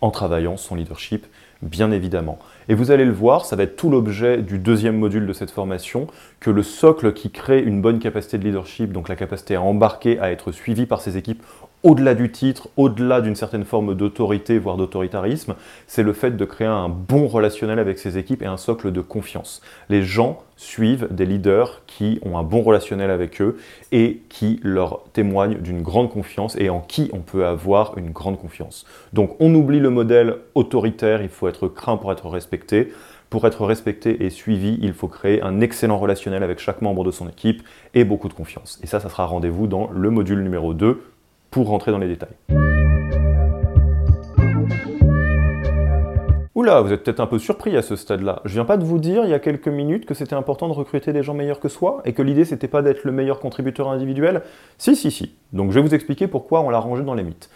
en 0.00 0.10
travaillant 0.10 0.56
son 0.56 0.76
leadership 0.76 1.26
bien 1.62 1.90
évidemment. 1.90 2.38
Et 2.68 2.74
vous 2.74 2.90
allez 2.90 3.04
le 3.04 3.12
voir, 3.12 3.44
ça 3.44 3.56
va 3.56 3.62
être 3.62 3.76
tout 3.76 3.90
l'objet 3.90 4.38
du 4.38 4.58
deuxième 4.58 4.98
module 4.98 5.26
de 5.26 5.32
cette 5.32 5.50
formation, 5.50 6.06
que 6.40 6.50
le 6.50 6.62
socle 6.62 7.12
qui 7.12 7.30
crée 7.30 7.62
une 7.62 7.80
bonne 7.80 7.98
capacité 7.98 8.38
de 8.38 8.44
leadership, 8.44 8.92
donc 8.92 9.08
la 9.08 9.16
capacité 9.16 9.54
à 9.54 9.62
embarquer, 9.62 10.18
à 10.18 10.30
être 10.30 10.52
suivi 10.52 10.86
par 10.86 11.00
ses 11.00 11.16
équipes 11.16 11.42
au-delà 11.82 12.14
du 12.14 12.32
titre, 12.32 12.68
au-delà 12.76 13.20
d'une 13.20 13.36
certaine 13.36 13.64
forme 13.64 13.94
d'autorité, 13.94 14.58
voire 14.58 14.76
d'autoritarisme, 14.76 15.54
c'est 15.86 16.02
le 16.02 16.12
fait 16.12 16.36
de 16.36 16.44
créer 16.44 16.66
un 16.66 16.88
bon 16.88 17.28
relationnel 17.28 17.78
avec 17.78 17.98
ses 17.98 18.18
équipes 18.18 18.42
et 18.42 18.46
un 18.46 18.56
socle 18.56 18.90
de 18.90 19.00
confiance. 19.00 19.62
Les 19.88 20.02
gens 20.02 20.42
suivent 20.56 21.06
des 21.10 21.26
leaders 21.26 21.82
qui 21.86 22.18
ont 22.22 22.38
un 22.38 22.42
bon 22.42 22.62
relationnel 22.62 23.10
avec 23.10 23.40
eux 23.40 23.56
et 23.92 24.22
qui 24.28 24.58
leur 24.62 25.04
témoignent 25.12 25.58
d'une 25.58 25.82
grande 25.82 26.10
confiance 26.10 26.56
et 26.58 26.70
en 26.70 26.80
qui 26.80 27.10
on 27.12 27.20
peut 27.20 27.46
avoir 27.46 27.96
une 27.98 28.10
grande 28.10 28.38
confiance. 28.38 28.86
Donc 29.12 29.36
on 29.38 29.54
oublie 29.54 29.80
le 29.80 29.90
modèle 29.90 30.38
autoritaire, 30.54 31.22
il 31.22 31.28
faut 31.28 31.46
être 31.46 31.68
craint 31.68 31.98
pour 31.98 32.10
être 32.10 32.28
respecté. 32.28 32.92
Pour 33.28 33.44
être 33.44 33.66
respecté 33.66 34.24
et 34.24 34.30
suivi, 34.30 34.78
il 34.80 34.92
faut 34.92 35.08
créer 35.08 35.42
un 35.42 35.60
excellent 35.60 35.98
relationnel 35.98 36.44
avec 36.44 36.60
chaque 36.60 36.80
membre 36.80 37.02
de 37.02 37.10
son 37.10 37.28
équipe 37.28 37.62
et 37.92 38.04
beaucoup 38.04 38.28
de 38.28 38.34
confiance. 38.34 38.78
Et 38.84 38.86
ça, 38.86 39.00
ça 39.00 39.08
sera 39.08 39.26
rendez-vous 39.26 39.66
dans 39.66 39.90
le 39.92 40.10
module 40.10 40.44
numéro 40.44 40.74
2 40.74 41.02
pour 41.50 41.68
rentrer 41.68 41.92
dans 41.92 41.98
les 41.98 42.08
détails. 42.08 42.36
Oula, 46.56 46.80
vous 46.80 46.90
êtes 46.90 47.04
peut-être 47.04 47.20
un 47.20 47.26
peu 47.26 47.38
surpris 47.38 47.76
à 47.76 47.82
ce 47.82 47.96
stade-là. 47.96 48.40
Je 48.46 48.54
viens 48.54 48.64
pas 48.64 48.78
de 48.78 48.84
vous 48.84 48.98
dire 48.98 49.24
il 49.24 49.30
y 49.30 49.34
a 49.34 49.38
quelques 49.38 49.68
minutes 49.68 50.06
que 50.06 50.14
c'était 50.14 50.34
important 50.34 50.68
de 50.68 50.72
recruter 50.72 51.12
des 51.12 51.22
gens 51.22 51.34
meilleurs 51.34 51.60
que 51.60 51.68
soi 51.68 52.00
et 52.06 52.14
que 52.14 52.22
l'idée 52.22 52.46
c'était 52.46 52.66
pas 52.66 52.80
d'être 52.80 53.04
le 53.04 53.12
meilleur 53.12 53.40
contributeur 53.40 53.90
individuel 53.90 54.40
Si, 54.78 54.96
si, 54.96 55.10
si. 55.10 55.34
Donc 55.52 55.70
je 55.70 55.78
vais 55.78 55.86
vous 55.86 55.94
expliquer 55.94 56.28
pourquoi 56.28 56.62
on 56.62 56.70
l'a 56.70 56.78
rangé 56.78 57.04
dans 57.04 57.12
les 57.12 57.24
mythes. 57.24 57.50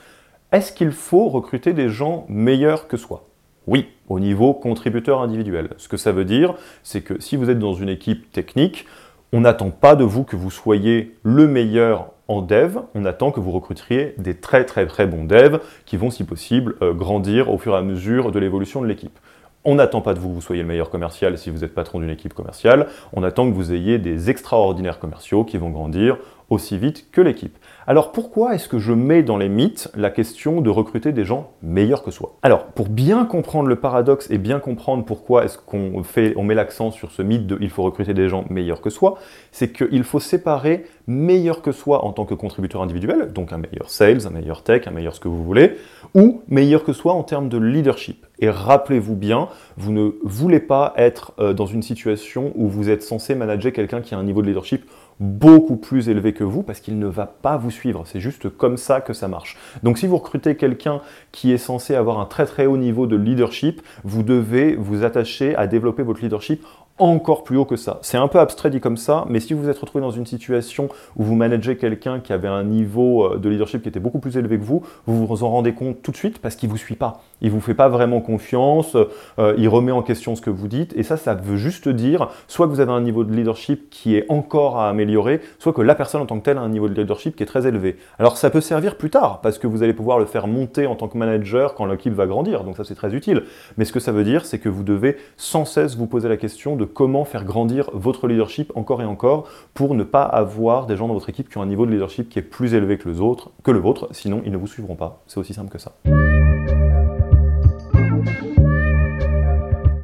Est-ce 0.52 0.72
qu'il 0.72 0.90
faut 0.90 1.30
recruter 1.30 1.72
des 1.72 1.88
gens 1.88 2.26
meilleurs 2.28 2.88
que 2.88 2.98
soi? 2.98 3.24
Oui, 3.66 3.88
au 4.10 4.20
niveau 4.20 4.52
contributeur 4.52 5.22
individuel. 5.22 5.70
Ce 5.78 5.88
que 5.88 5.96
ça 5.96 6.12
veut 6.12 6.26
dire, 6.26 6.54
c'est 6.82 7.00
que 7.00 7.18
si 7.22 7.36
vous 7.36 7.48
êtes 7.48 7.58
dans 7.58 7.72
une 7.72 7.88
équipe 7.88 8.30
technique, 8.32 8.84
on 9.32 9.40
n'attend 9.40 9.70
pas 9.70 9.94
de 9.94 10.04
vous 10.04 10.24
que 10.24 10.36
vous 10.36 10.50
soyez 10.50 11.16
le 11.22 11.46
meilleur 11.46 12.10
en 12.30 12.42
dev, 12.42 12.78
on 12.94 13.04
attend 13.06 13.32
que 13.32 13.40
vous 13.40 13.50
recruteriez 13.50 14.14
des 14.16 14.36
très 14.36 14.64
très 14.64 14.86
très 14.86 15.04
bons 15.04 15.24
devs 15.24 15.58
qui 15.84 15.96
vont, 15.96 16.10
si 16.10 16.22
possible, 16.22 16.76
euh, 16.80 16.94
grandir 16.94 17.50
au 17.50 17.58
fur 17.58 17.74
et 17.74 17.76
à 17.76 17.82
mesure 17.82 18.30
de 18.30 18.38
l'évolution 18.38 18.80
de 18.80 18.86
l'équipe. 18.86 19.18
On 19.64 19.74
n'attend 19.74 20.00
pas 20.00 20.14
de 20.14 20.20
vous 20.20 20.28
que 20.28 20.34
vous 20.34 20.40
soyez 20.40 20.62
le 20.62 20.68
meilleur 20.68 20.90
commercial 20.90 21.36
si 21.36 21.50
vous 21.50 21.64
êtes 21.64 21.74
patron 21.74 21.98
d'une 21.98 22.08
équipe 22.08 22.32
commerciale. 22.32 22.86
On 23.12 23.24
attend 23.24 23.50
que 23.50 23.54
vous 23.54 23.72
ayez 23.72 23.98
des 23.98 24.30
extraordinaires 24.30 25.00
commerciaux 25.00 25.42
qui 25.42 25.58
vont 25.58 25.70
grandir 25.70 26.18
aussi 26.50 26.76
vite 26.76 27.10
que 27.12 27.20
l'équipe. 27.20 27.56
Alors 27.86 28.12
pourquoi 28.12 28.54
est-ce 28.54 28.68
que 28.68 28.78
je 28.78 28.92
mets 28.92 29.22
dans 29.22 29.36
les 29.36 29.48
mythes 29.48 29.88
la 29.96 30.10
question 30.10 30.60
de 30.60 30.68
recruter 30.70 31.12
des 31.12 31.24
gens 31.24 31.52
meilleurs 31.62 32.02
que 32.02 32.10
soi? 32.10 32.36
Alors 32.42 32.66
pour 32.66 32.88
bien 32.88 33.24
comprendre 33.24 33.68
le 33.68 33.76
paradoxe 33.76 34.30
et 34.30 34.38
bien 34.38 34.60
comprendre 34.60 35.04
pourquoi 35.04 35.44
est-ce 35.44 35.58
qu'on 35.58 36.02
fait, 36.02 36.34
on 36.36 36.42
met 36.42 36.54
l'accent 36.54 36.90
sur 36.90 37.10
ce 37.10 37.22
mythe 37.22 37.46
de 37.46 37.56
il 37.60 37.70
faut 37.70 37.82
recruter 37.82 38.14
des 38.14 38.28
gens 38.28 38.44
meilleurs 38.50 38.80
que 38.80 38.90
soi, 38.90 39.18
c'est 39.52 39.72
qu'il 39.72 40.04
faut 40.04 40.20
séparer 40.20 40.84
meilleur 41.06 41.62
que 41.62 41.72
soi 41.72 42.04
en 42.04 42.12
tant 42.12 42.24
que 42.24 42.34
contributeur 42.34 42.82
individuel, 42.82 43.32
donc 43.32 43.52
un 43.52 43.58
meilleur 43.58 43.88
sales, 43.88 44.26
un 44.26 44.30
meilleur 44.30 44.62
tech, 44.62 44.86
un 44.86 44.92
meilleur 44.92 45.14
ce 45.14 45.20
que 45.20 45.28
vous 45.28 45.42
voulez, 45.42 45.76
ou 46.14 46.42
meilleur 46.48 46.84
que 46.84 46.92
soi 46.92 47.12
en 47.14 47.22
termes 47.22 47.48
de 47.48 47.58
leadership. 47.58 48.26
Et 48.38 48.48
rappelez-vous 48.48 49.16
bien, 49.16 49.48
vous 49.76 49.92
ne 49.92 50.12
voulez 50.24 50.60
pas 50.60 50.94
être 50.96 51.32
euh, 51.38 51.52
dans 51.52 51.66
une 51.66 51.82
situation 51.82 52.52
où 52.54 52.68
vous 52.68 52.88
êtes 52.88 53.02
censé 53.02 53.34
manager 53.34 53.72
quelqu'un 53.72 54.00
qui 54.00 54.14
a 54.14 54.18
un 54.18 54.24
niveau 54.24 54.40
de 54.40 54.46
leadership 54.46 54.84
beaucoup 55.20 55.76
plus 55.76 56.08
élevé 56.08 56.32
que 56.32 56.44
vous 56.44 56.62
parce 56.62 56.80
qu'il 56.80 56.98
ne 56.98 57.06
va 57.06 57.26
pas 57.26 57.58
vous 57.58 57.70
suivre. 57.70 58.04
C'est 58.06 58.20
juste 58.20 58.48
comme 58.48 58.78
ça 58.78 59.00
que 59.00 59.12
ça 59.12 59.28
marche. 59.28 59.56
Donc 59.82 59.98
si 59.98 60.06
vous 60.06 60.16
recrutez 60.16 60.56
quelqu'un 60.56 61.02
qui 61.30 61.52
est 61.52 61.58
censé 61.58 61.94
avoir 61.94 62.18
un 62.18 62.24
très 62.24 62.46
très 62.46 62.66
haut 62.66 62.78
niveau 62.78 63.06
de 63.06 63.16
leadership, 63.16 63.82
vous 64.02 64.22
devez 64.22 64.74
vous 64.74 65.04
attacher 65.04 65.54
à 65.56 65.66
développer 65.66 66.02
votre 66.02 66.22
leadership 66.22 66.64
encore 67.00 67.44
plus 67.44 67.56
haut 67.56 67.64
que 67.64 67.76
ça. 67.76 67.98
C'est 68.02 68.16
un 68.18 68.28
peu 68.28 68.38
abstrait 68.38 68.70
dit 68.70 68.80
comme 68.80 68.96
ça, 68.96 69.24
mais 69.28 69.40
si 69.40 69.54
vous 69.54 69.62
vous 69.62 69.68
êtes 69.68 69.78
retrouvé 69.78 70.02
dans 70.02 70.10
une 70.10 70.26
situation 70.26 70.88
où 71.16 71.24
vous 71.24 71.34
managez 71.34 71.76
quelqu'un 71.76 72.20
qui 72.20 72.32
avait 72.32 72.48
un 72.48 72.64
niveau 72.64 73.24
euh, 73.24 73.38
de 73.38 73.48
leadership 73.48 73.82
qui 73.82 73.88
était 73.88 74.00
beaucoup 74.00 74.18
plus 74.18 74.36
élevé 74.36 74.58
que 74.58 74.64
vous, 74.64 74.82
vous 75.06 75.26
vous 75.26 75.44
en 75.44 75.50
rendez 75.50 75.72
compte 75.72 76.02
tout 76.02 76.10
de 76.10 76.16
suite 76.16 76.38
parce 76.38 76.56
qu'il 76.56 76.68
ne 76.68 76.72
vous 76.72 76.78
suit 76.78 76.94
pas. 76.94 77.22
Il 77.42 77.50
vous 77.50 77.60
fait 77.60 77.74
pas 77.74 77.88
vraiment 77.88 78.20
confiance, 78.20 78.96
euh, 79.38 79.54
il 79.56 79.68
remet 79.68 79.92
en 79.92 80.02
question 80.02 80.36
ce 80.36 80.42
que 80.42 80.50
vous 80.50 80.68
dites, 80.68 80.94
et 80.96 81.02
ça, 81.02 81.16
ça 81.16 81.34
veut 81.34 81.56
juste 81.56 81.88
dire 81.88 82.28
soit 82.48 82.66
que 82.66 82.72
vous 82.72 82.80
avez 82.80 82.92
un 82.92 83.00
niveau 83.00 83.24
de 83.24 83.32
leadership 83.32 83.88
qui 83.90 84.16
est 84.16 84.26
encore 84.28 84.78
à 84.78 84.88
améliorer, 84.90 85.40
soit 85.58 85.72
que 85.72 85.82
la 85.82 85.94
personne 85.94 86.20
en 86.20 86.26
tant 86.26 86.38
que 86.38 86.44
telle 86.44 86.58
a 86.58 86.60
un 86.60 86.68
niveau 86.68 86.88
de 86.88 86.94
leadership 86.94 87.36
qui 87.36 87.42
est 87.42 87.46
très 87.46 87.66
élevé. 87.66 87.96
Alors 88.18 88.36
ça 88.36 88.50
peut 88.50 88.60
servir 88.60 88.96
plus 88.96 89.10
tard, 89.10 89.40
parce 89.40 89.58
que 89.58 89.66
vous 89.66 89.82
allez 89.82 89.94
pouvoir 89.94 90.18
le 90.18 90.26
faire 90.26 90.46
monter 90.46 90.86
en 90.86 90.96
tant 90.96 91.08
que 91.08 91.16
manager 91.16 91.74
quand 91.74 91.86
l'équipe 91.86 92.12
va 92.12 92.26
grandir, 92.26 92.64
donc 92.64 92.76
ça 92.76 92.84
c'est 92.84 92.94
très 92.94 93.14
utile. 93.14 93.44
Mais 93.78 93.84
ce 93.84 93.92
que 93.92 94.00
ça 94.00 94.12
veut 94.12 94.24
dire, 94.24 94.44
c'est 94.44 94.58
que 94.58 94.68
vous 94.68 94.82
devez 94.82 95.16
sans 95.36 95.64
cesse 95.64 95.96
vous 95.96 96.06
poser 96.06 96.28
la 96.28 96.36
question 96.36 96.76
de 96.76 96.84
comment 96.92 97.24
faire 97.24 97.44
grandir 97.44 97.90
votre 97.92 98.26
leadership 98.26 98.72
encore 98.74 99.02
et 99.02 99.04
encore 99.04 99.48
pour 99.74 99.94
ne 99.94 100.04
pas 100.04 100.22
avoir 100.22 100.86
des 100.86 100.96
gens 100.96 101.08
dans 101.08 101.14
votre 101.14 101.28
équipe 101.28 101.48
qui 101.48 101.58
ont 101.58 101.62
un 101.62 101.66
niveau 101.66 101.86
de 101.86 101.92
leadership 101.92 102.28
qui 102.28 102.38
est 102.38 102.42
plus 102.42 102.74
élevé 102.74 102.98
que, 102.98 103.08
le 103.08 103.78
vôtre, 103.78 104.08
sinon 104.12 104.42
ils 104.44 104.52
ne 104.52 104.56
vous 104.56 104.66
suivront 104.66 104.96
pas. 104.96 105.22
C'est 105.26 105.38
aussi 105.38 105.54
simple 105.54 105.70
que 105.70 105.78
ça. 105.78 105.92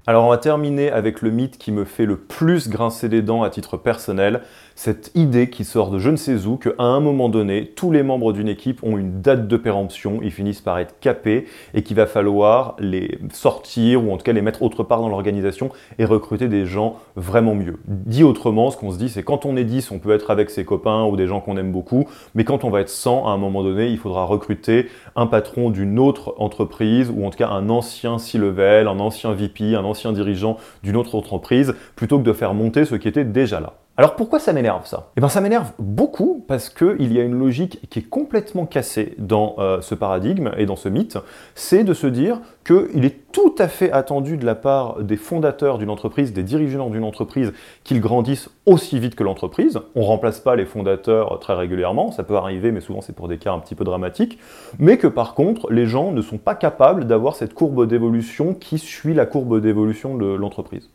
Alors 0.09 0.25
on 0.25 0.29
va 0.29 0.39
terminer 0.39 0.93
avec 0.93 1.21
le 1.21 1.33
mythe 1.33 1.59
qui 1.59 1.73
me 1.73 1.85
fait 1.85 2.07
le 2.07 2.17
plus 2.17 2.69
grincer 2.69 3.09
des 3.09 3.23
dents 3.23 3.43
à 3.43 3.51
titre 3.51 3.77
personnel, 3.77 4.43
cette 4.77 5.11
idée 5.17 5.51
qui 5.51 5.65
sort 5.65 5.91
de 5.91 5.99
je 5.99 6.11
ne 6.11 6.17
sais 6.17 6.47
où 6.47 6.59
qu'à 6.59 6.71
un 6.79 7.01
moment 7.01 7.29
donné, 7.29 7.73
tous 7.75 7.91
les 7.91 8.05
membres 8.05 8.33
d'une 8.33 8.47
équipe 8.47 8.85
ont 8.85 8.99
une 8.99 9.21
date 9.21 9.49
de 9.49 9.57
péremption, 9.57 10.21
ils 10.23 10.31
finissent 10.31 10.61
par 10.61 10.79
être 10.79 11.01
capés 11.01 11.47
et 11.75 11.83
qu'il 11.83 11.97
va 11.97 12.07
falloir 12.07 12.77
les 12.79 13.19
sortir 13.33 14.05
ou 14.05 14.13
en 14.13 14.17
tout 14.17 14.23
cas 14.23 14.33
les 14.33 14.43
mettre 14.43 14.63
autre 14.63 14.85
part 14.85 15.01
dans 15.01 15.09
l'organisation 15.09 15.71
et 15.99 16.05
recruter 16.05 16.47
des 16.47 16.67
gens 16.67 16.99
vraiment 17.17 17.57
mieux. 17.57 17.81
Dit 17.89 18.23
autrement, 18.23 18.71
ce 18.71 18.77
qu'on 18.77 18.93
se 18.93 18.99
dit, 18.99 19.09
c'est 19.09 19.25
quand 19.25 19.45
on 19.45 19.57
est 19.57 19.65
10, 19.65 19.91
on 19.91 19.99
peut 19.99 20.13
être 20.13 20.31
avec 20.31 20.51
ses 20.51 20.65
copains 20.65 21.05
ou 21.05 21.17
des 21.17 21.27
gens 21.27 21.41
qu'on 21.41 21.57
aime 21.57 21.73
beaucoup, 21.73 22.07
mais 22.37 22.45
quand 22.45 22.63
on 22.63 22.71
va 22.71 22.83
être 22.83 22.91
100, 22.91 23.27
à 23.27 23.31
un 23.31 23.39
moment 23.39 23.65
donné, 23.65 23.89
il 23.89 23.99
faudra 23.99 24.25
recruter 24.25 24.89
un 25.17 25.27
patron 25.27 25.71
d'une 25.71 25.99
autre 25.99 26.35
entreprise 26.39 27.11
ou 27.13 27.27
en 27.27 27.31
tout 27.31 27.39
cas 27.39 27.49
un 27.49 27.71
ancien 27.71 28.19
C-level, 28.19 28.87
un 28.87 29.01
ancien 29.01 29.33
VP, 29.33 29.75
un 29.75 29.85
ancien 29.85 29.96
dirigeant 30.12 30.59
d'une 30.83 30.97
autre 30.97 31.15
entreprise, 31.15 31.75
plutôt 31.95 32.19
que 32.19 32.25
de 32.25 32.33
faire 32.33 32.55
monter 32.55 32.85
ce 32.85 32.95
qui 32.95 33.09
était 33.09 33.25
déjà 33.25 33.61
là. 33.61 33.75
Alors 33.99 34.15
pourquoi 34.15 34.38
ça 34.38 34.53
m'énerve 34.53 34.87
ça? 34.87 35.09
Eh 35.17 35.21
bien 35.21 35.31
ça 35.31 35.41
m'énerve 35.41 35.73
beaucoup 35.79 36.45
parce 36.47 36.69
qu'il 36.69 37.15
y 37.15 37.19
a 37.19 37.23
une 37.23 37.38
logique 37.38 37.88
qui 37.88 38.00
est 38.00 38.09
complètement 38.09 38.67
cassée 38.67 39.15
dans 39.17 39.57
euh, 39.59 39.81
ce 39.81 39.95
paradigme 39.95 40.50
et 40.59 40.67
dans 40.67 40.76
ce 40.76 40.91
mythe, 40.91 41.17
c'est 41.55 41.83
de 41.83 41.95
se 41.95 42.07
dire 42.07 42.43
qu'il 42.67 43.07
est 43.07 43.33
tout 43.33 43.55
à 43.57 43.69
fait 43.69 43.91
attendu 43.91 44.37
de 44.37 44.45
la 44.45 44.55
part 44.55 45.03
des 45.03 45.17
fondateurs 45.17 45.79
d'une 45.79 45.88
entreprise, 45.88 46.35
des 46.35 46.43
dirigeants 46.43 46.91
d'une 46.91 47.05
entreprise, 47.05 47.55
qu'ils 47.85 48.03
grandissent 48.03 48.50
aussi 48.67 48.99
vite 48.99 49.15
que 49.15 49.25
l'entreprise. 49.25 49.81
On 49.95 50.00
ne 50.00 50.07
remplace 50.07 50.41
pas 50.41 50.57
les 50.57 50.67
fondateurs 50.67 51.41
très 51.41 51.55
régulièrement, 51.55 52.12
ça 52.12 52.23
peut 52.23 52.37
arriver 52.37 52.73
mais 52.73 52.83
souvent 52.83 53.00
c'est 53.00 53.15
pour 53.15 53.29
des 53.29 53.38
cas 53.38 53.55
un 53.55 53.61
petit 53.61 53.75
peu 53.75 53.85
dramatiques, 53.85 54.38
mais 54.79 54.99
que 54.99 55.07
par 55.07 55.33
contre 55.33 55.73
les 55.73 55.87
gens 55.87 56.12
ne 56.12 56.21
sont 56.21 56.37
pas 56.37 56.55
capables 56.55 57.07
d'avoir 57.07 57.35
cette 57.35 57.55
courbe 57.55 57.87
d'évolution 57.87 58.53
qui 58.53 58.79
suit 58.79 59.15
la 59.15 59.25
courbe 59.25 59.59
d'évolution 59.62 60.19
de 60.19 60.26
l'entreprise. 60.26 60.91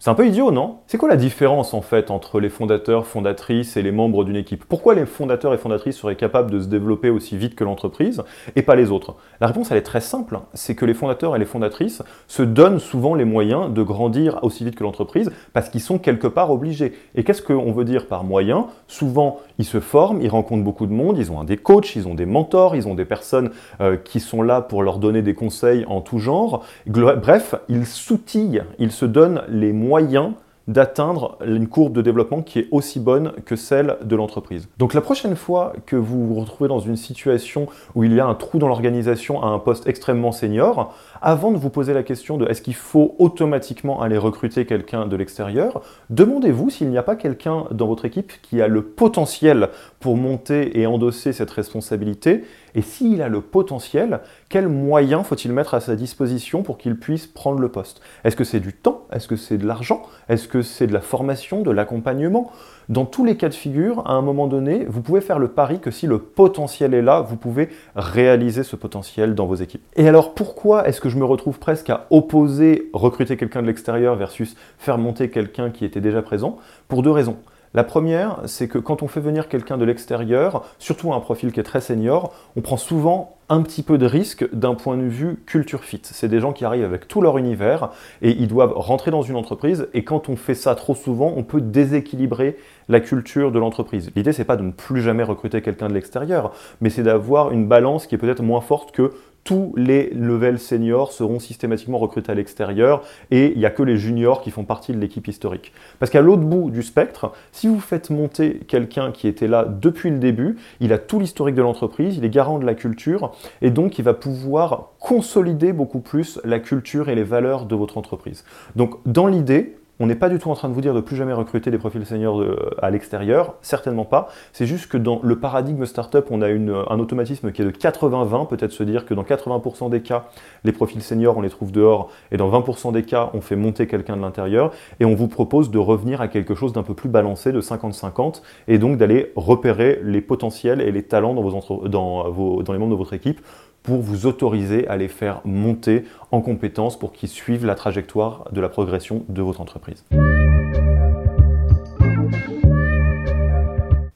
C'est 0.00 0.10
un 0.10 0.14
peu 0.14 0.28
idiot, 0.28 0.52
non? 0.52 0.76
C'est 0.86 0.96
quoi 0.96 1.08
la 1.08 1.16
différence 1.16 1.74
en 1.74 1.80
fait 1.80 2.12
entre 2.12 2.38
les 2.38 2.50
fondateurs, 2.50 3.04
fondatrices 3.04 3.76
et 3.76 3.82
les 3.82 3.90
membres 3.90 4.22
d'une 4.22 4.36
équipe? 4.36 4.64
Pourquoi 4.64 4.94
les 4.94 5.06
fondateurs 5.06 5.52
et 5.54 5.58
fondatrices 5.58 5.96
seraient 5.96 6.14
capables 6.14 6.52
de 6.52 6.60
se 6.60 6.68
développer 6.68 7.10
aussi 7.10 7.36
vite 7.36 7.56
que 7.56 7.64
l'entreprise 7.64 8.22
et 8.54 8.62
pas 8.62 8.76
les 8.76 8.92
autres? 8.92 9.16
La 9.40 9.48
réponse 9.48 9.72
elle 9.72 9.76
est 9.76 9.82
très 9.82 10.00
simple, 10.00 10.38
c'est 10.54 10.76
que 10.76 10.84
les 10.84 10.94
fondateurs 10.94 11.34
et 11.34 11.40
les 11.40 11.44
fondatrices 11.44 12.04
se 12.28 12.44
donnent 12.44 12.78
souvent 12.78 13.16
les 13.16 13.24
moyens 13.24 13.74
de 13.74 13.82
grandir 13.82 14.38
aussi 14.42 14.64
vite 14.64 14.76
que 14.76 14.84
l'entreprise 14.84 15.32
parce 15.52 15.68
qu'ils 15.68 15.80
sont 15.80 15.98
quelque 15.98 16.28
part 16.28 16.52
obligés. 16.52 16.92
Et 17.16 17.24
qu'est-ce 17.24 17.42
qu'on 17.42 17.72
veut 17.72 17.84
dire 17.84 18.06
par 18.06 18.22
moyen 18.22 18.68
Souvent 18.86 19.40
ils 19.58 19.64
se 19.64 19.80
forment, 19.80 20.20
ils 20.22 20.30
rencontrent 20.30 20.62
beaucoup 20.62 20.86
de 20.86 20.92
monde, 20.92 21.18
ils 21.18 21.32
ont 21.32 21.42
des 21.42 21.56
coachs, 21.56 21.96
ils 21.96 22.06
ont 22.06 22.14
des 22.14 22.24
mentors, 22.24 22.76
ils 22.76 22.86
ont 22.86 22.94
des 22.94 23.04
personnes 23.04 23.50
euh, 23.80 23.96
qui 23.96 24.20
sont 24.20 24.42
là 24.42 24.60
pour 24.60 24.84
leur 24.84 24.98
donner 25.00 25.22
des 25.22 25.34
conseils 25.34 25.84
en 25.88 26.02
tout 26.02 26.20
genre. 26.20 26.64
Bref, 26.86 27.56
ils 27.68 27.84
s'outillent, 27.84 28.62
ils 28.78 28.92
se 28.92 29.04
donnent 29.04 29.42
les 29.48 29.72
moyens 29.72 29.87
moyen 29.88 30.34
d'atteindre 30.68 31.38
une 31.46 31.66
courbe 31.66 31.94
de 31.94 32.02
développement 32.02 32.42
qui 32.42 32.58
est 32.58 32.68
aussi 32.70 33.00
bonne 33.00 33.32
que 33.46 33.56
celle 33.56 33.96
de 34.04 34.14
l'entreprise. 34.14 34.68
Donc 34.76 34.92
la 34.92 35.00
prochaine 35.00 35.34
fois 35.34 35.72
que 35.86 35.96
vous 35.96 36.28
vous 36.28 36.34
retrouvez 36.34 36.68
dans 36.68 36.78
une 36.78 36.96
situation 36.96 37.66
où 37.94 38.04
il 38.04 38.12
y 38.12 38.20
a 38.20 38.26
un 38.26 38.34
trou 38.34 38.58
dans 38.58 38.68
l'organisation 38.68 39.42
à 39.42 39.46
un 39.46 39.58
poste 39.58 39.86
extrêmement 39.86 40.30
senior, 40.30 40.94
avant 41.22 41.52
de 41.52 41.56
vous 41.56 41.70
poser 41.70 41.94
la 41.94 42.02
question 42.02 42.36
de 42.36 42.46
est-ce 42.46 42.60
qu'il 42.60 42.74
faut 42.74 43.16
automatiquement 43.18 44.02
aller 44.02 44.18
recruter 44.18 44.66
quelqu'un 44.66 45.06
de 45.06 45.16
l'extérieur, 45.16 45.80
demandez-vous 46.10 46.68
s'il 46.68 46.90
n'y 46.90 46.98
a 46.98 47.02
pas 47.02 47.16
quelqu'un 47.16 47.64
dans 47.70 47.86
votre 47.86 48.04
équipe 48.04 48.32
qui 48.42 48.60
a 48.60 48.68
le 48.68 48.82
potentiel 48.82 49.70
pour 50.00 50.18
monter 50.18 50.78
et 50.78 50.86
endosser 50.86 51.32
cette 51.32 51.50
responsabilité 51.50 52.44
et 52.78 52.80
s'il 52.80 53.22
a 53.22 53.28
le 53.28 53.40
potentiel, 53.40 54.20
quels 54.48 54.68
moyens 54.68 55.26
faut-il 55.26 55.52
mettre 55.52 55.74
à 55.74 55.80
sa 55.80 55.96
disposition 55.96 56.62
pour 56.62 56.78
qu'il 56.78 56.96
puisse 56.96 57.26
prendre 57.26 57.58
le 57.58 57.68
poste? 57.68 58.00
Est-ce 58.22 58.36
que 58.36 58.44
c'est 58.44 58.60
du 58.60 58.72
temps? 58.72 59.02
Est-ce 59.12 59.26
que 59.26 59.34
c'est 59.34 59.58
de 59.58 59.66
l'argent? 59.66 60.02
Est-ce 60.28 60.46
que 60.46 60.62
c'est 60.62 60.86
de 60.86 60.92
la 60.92 61.00
formation, 61.00 61.62
de 61.62 61.72
l'accompagnement? 61.72 62.52
Dans 62.88 63.04
tous 63.04 63.24
les 63.24 63.36
cas 63.36 63.48
de 63.48 63.54
figure, 63.54 64.06
à 64.06 64.12
un 64.12 64.22
moment 64.22 64.46
donné, 64.46 64.84
vous 64.88 65.02
pouvez 65.02 65.20
faire 65.20 65.40
le 65.40 65.48
pari 65.48 65.80
que 65.80 65.90
si 65.90 66.06
le 66.06 66.20
potentiel 66.20 66.94
est 66.94 67.02
là, 67.02 67.20
vous 67.20 67.34
pouvez 67.34 67.68
réaliser 67.96 68.62
ce 68.62 68.76
potentiel 68.76 69.34
dans 69.34 69.46
vos 69.46 69.56
équipes. 69.56 69.82
Et 69.96 70.06
alors 70.06 70.32
pourquoi 70.32 70.86
est-ce 70.86 71.00
que 71.00 71.08
je 71.08 71.16
me 71.16 71.24
retrouve 71.24 71.58
presque 71.58 71.90
à 71.90 72.06
opposer 72.10 72.90
recruter 72.92 73.36
quelqu'un 73.36 73.62
de 73.62 73.66
l'extérieur 73.66 74.14
versus 74.14 74.54
faire 74.78 74.98
monter 74.98 75.30
quelqu'un 75.30 75.70
qui 75.70 75.84
était 75.84 76.00
déjà 76.00 76.22
présent? 76.22 76.58
Pour 76.86 77.02
deux 77.02 77.10
raisons. 77.10 77.38
La 77.74 77.84
première, 77.84 78.40
c'est 78.46 78.68
que 78.68 78.78
quand 78.78 79.02
on 79.02 79.08
fait 79.08 79.20
venir 79.20 79.48
quelqu'un 79.48 79.76
de 79.76 79.84
l'extérieur, 79.84 80.64
surtout 80.78 81.12
un 81.12 81.20
profil 81.20 81.52
qui 81.52 81.60
est 81.60 81.64
très 81.64 81.80
senior, 81.80 82.32
on 82.56 82.62
prend 82.62 82.76
souvent 82.76 83.38
un 83.50 83.62
petit 83.62 83.82
peu 83.82 83.96
de 83.96 84.06
risque 84.06 84.48
d'un 84.54 84.74
point 84.74 84.96
de 84.96 85.04
vue 85.04 85.42
culture 85.46 85.82
fit. 85.82 86.00
C'est 86.02 86.28
des 86.28 86.40
gens 86.40 86.52
qui 86.52 86.64
arrivent 86.64 86.84
avec 86.84 87.08
tout 87.08 87.22
leur 87.22 87.38
univers 87.38 87.90
et 88.20 88.30
ils 88.30 88.48
doivent 88.48 88.74
rentrer 88.74 89.10
dans 89.10 89.22
une 89.22 89.36
entreprise 89.36 89.88
et 89.94 90.04
quand 90.04 90.28
on 90.28 90.36
fait 90.36 90.54
ça 90.54 90.74
trop 90.74 90.94
souvent, 90.94 91.32
on 91.34 91.44
peut 91.44 91.62
déséquilibrer 91.62 92.56
la 92.88 93.00
culture 93.00 93.50
de 93.50 93.58
l'entreprise. 93.58 94.10
L'idée 94.16 94.32
c'est 94.32 94.44
pas 94.44 94.56
de 94.56 94.64
ne 94.64 94.70
plus 94.70 95.00
jamais 95.00 95.22
recruter 95.22 95.62
quelqu'un 95.62 95.88
de 95.88 95.94
l'extérieur, 95.94 96.52
mais 96.80 96.90
c'est 96.90 97.02
d'avoir 97.02 97.50
une 97.50 97.66
balance 97.66 98.06
qui 98.06 98.14
est 98.14 98.18
peut-être 98.18 98.42
moins 98.42 98.60
forte 98.60 98.92
que 98.92 99.12
tous 99.44 99.72
les 99.76 100.10
levels 100.10 100.58
seniors 100.58 101.12
seront 101.12 101.38
systématiquement 101.38 101.98
recrutés 101.98 102.30
à 102.30 102.34
l'extérieur 102.34 103.02
et 103.30 103.52
il 103.52 103.58
n'y 103.58 103.66
a 103.66 103.70
que 103.70 103.82
les 103.82 103.96
juniors 103.96 104.42
qui 104.42 104.50
font 104.50 104.64
partie 104.64 104.92
de 104.92 104.98
l'équipe 104.98 105.26
historique. 105.26 105.72
Parce 105.98 106.10
qu'à 106.10 106.20
l'autre 106.20 106.42
bout 106.42 106.70
du 106.70 106.82
spectre, 106.82 107.32
si 107.52 107.66
vous 107.66 107.80
faites 107.80 108.10
monter 108.10 108.60
quelqu'un 108.68 109.10
qui 109.10 109.26
était 109.26 109.48
là 109.48 109.64
depuis 109.64 110.10
le 110.10 110.18
début, 110.18 110.56
il 110.80 110.92
a 110.92 110.98
tout 110.98 111.18
l'historique 111.18 111.54
de 111.54 111.62
l'entreprise, 111.62 112.16
il 112.16 112.24
est 112.24 112.30
garant 112.30 112.58
de 112.58 112.66
la 112.66 112.74
culture 112.74 113.32
et 113.62 113.70
donc 113.70 113.98
il 113.98 114.04
va 114.04 114.14
pouvoir 114.14 114.90
consolider 114.98 115.72
beaucoup 115.72 116.00
plus 116.00 116.38
la 116.44 116.58
culture 116.58 117.08
et 117.08 117.14
les 117.14 117.24
valeurs 117.24 117.66
de 117.66 117.74
votre 117.74 117.98
entreprise. 117.98 118.44
Donc 118.76 118.96
dans 119.06 119.26
l'idée, 119.26 119.76
on 120.00 120.06
n'est 120.06 120.14
pas 120.14 120.28
du 120.28 120.38
tout 120.38 120.50
en 120.50 120.54
train 120.54 120.68
de 120.68 120.74
vous 120.74 120.80
dire 120.80 120.94
de 120.94 121.00
plus 121.00 121.16
jamais 121.16 121.32
recruter 121.32 121.70
des 121.70 121.78
profils 121.78 122.04
seniors 122.06 122.42
à 122.80 122.90
l'extérieur, 122.90 123.54
certainement 123.62 124.04
pas. 124.04 124.28
C'est 124.52 124.66
juste 124.66 124.88
que 124.88 124.96
dans 124.96 125.20
le 125.22 125.38
paradigme 125.38 125.84
startup, 125.86 126.26
on 126.30 126.42
a 126.42 126.48
un 126.48 126.98
automatisme 126.98 127.52
qui 127.52 127.62
est 127.62 127.64
de 127.64 127.70
80-20, 127.70 128.48
peut-être 128.48 128.72
se 128.72 128.82
dire 128.82 129.06
que 129.06 129.14
dans 129.14 129.24
80% 129.24 129.90
des 129.90 130.00
cas, 130.00 130.26
les 130.64 130.72
profils 130.72 131.02
seniors, 131.02 131.36
on 131.36 131.40
les 131.40 131.50
trouve 131.50 131.72
dehors, 131.72 132.10
et 132.30 132.36
dans 132.36 132.50
20% 132.50 132.92
des 132.92 133.02
cas, 133.02 133.30
on 133.34 133.40
fait 133.40 133.56
monter 133.56 133.86
quelqu'un 133.86 134.16
de 134.16 134.22
l'intérieur, 134.22 134.72
et 135.00 135.04
on 135.04 135.14
vous 135.14 135.28
propose 135.28 135.70
de 135.70 135.78
revenir 135.78 136.20
à 136.20 136.28
quelque 136.28 136.54
chose 136.54 136.72
d'un 136.72 136.82
peu 136.82 136.94
plus 136.94 137.08
balancé, 137.08 137.52
de 137.52 137.60
50-50, 137.60 138.42
et 138.68 138.78
donc 138.78 138.98
d'aller 138.98 139.32
repérer 139.36 140.00
les 140.02 140.20
potentiels 140.20 140.80
et 140.80 140.92
les 140.92 141.02
talents 141.02 141.34
dans, 141.34 141.42
vos 141.42 141.88
dans, 141.88 142.30
vos, 142.30 142.62
dans 142.62 142.72
les 142.72 142.78
membres 142.78 142.92
de 142.92 142.98
votre 142.98 143.14
équipe 143.14 143.40
pour 143.88 144.02
vous 144.02 144.26
autoriser 144.26 144.86
à 144.88 144.98
les 144.98 145.08
faire 145.08 145.40
monter 145.46 146.04
en 146.30 146.42
compétences 146.42 146.98
pour 146.98 147.10
qu'ils 147.10 147.30
suivent 147.30 147.64
la 147.64 147.74
trajectoire 147.74 148.44
de 148.52 148.60
la 148.60 148.68
progression 148.68 149.24
de 149.30 149.40
votre 149.40 149.62
entreprise. 149.62 150.04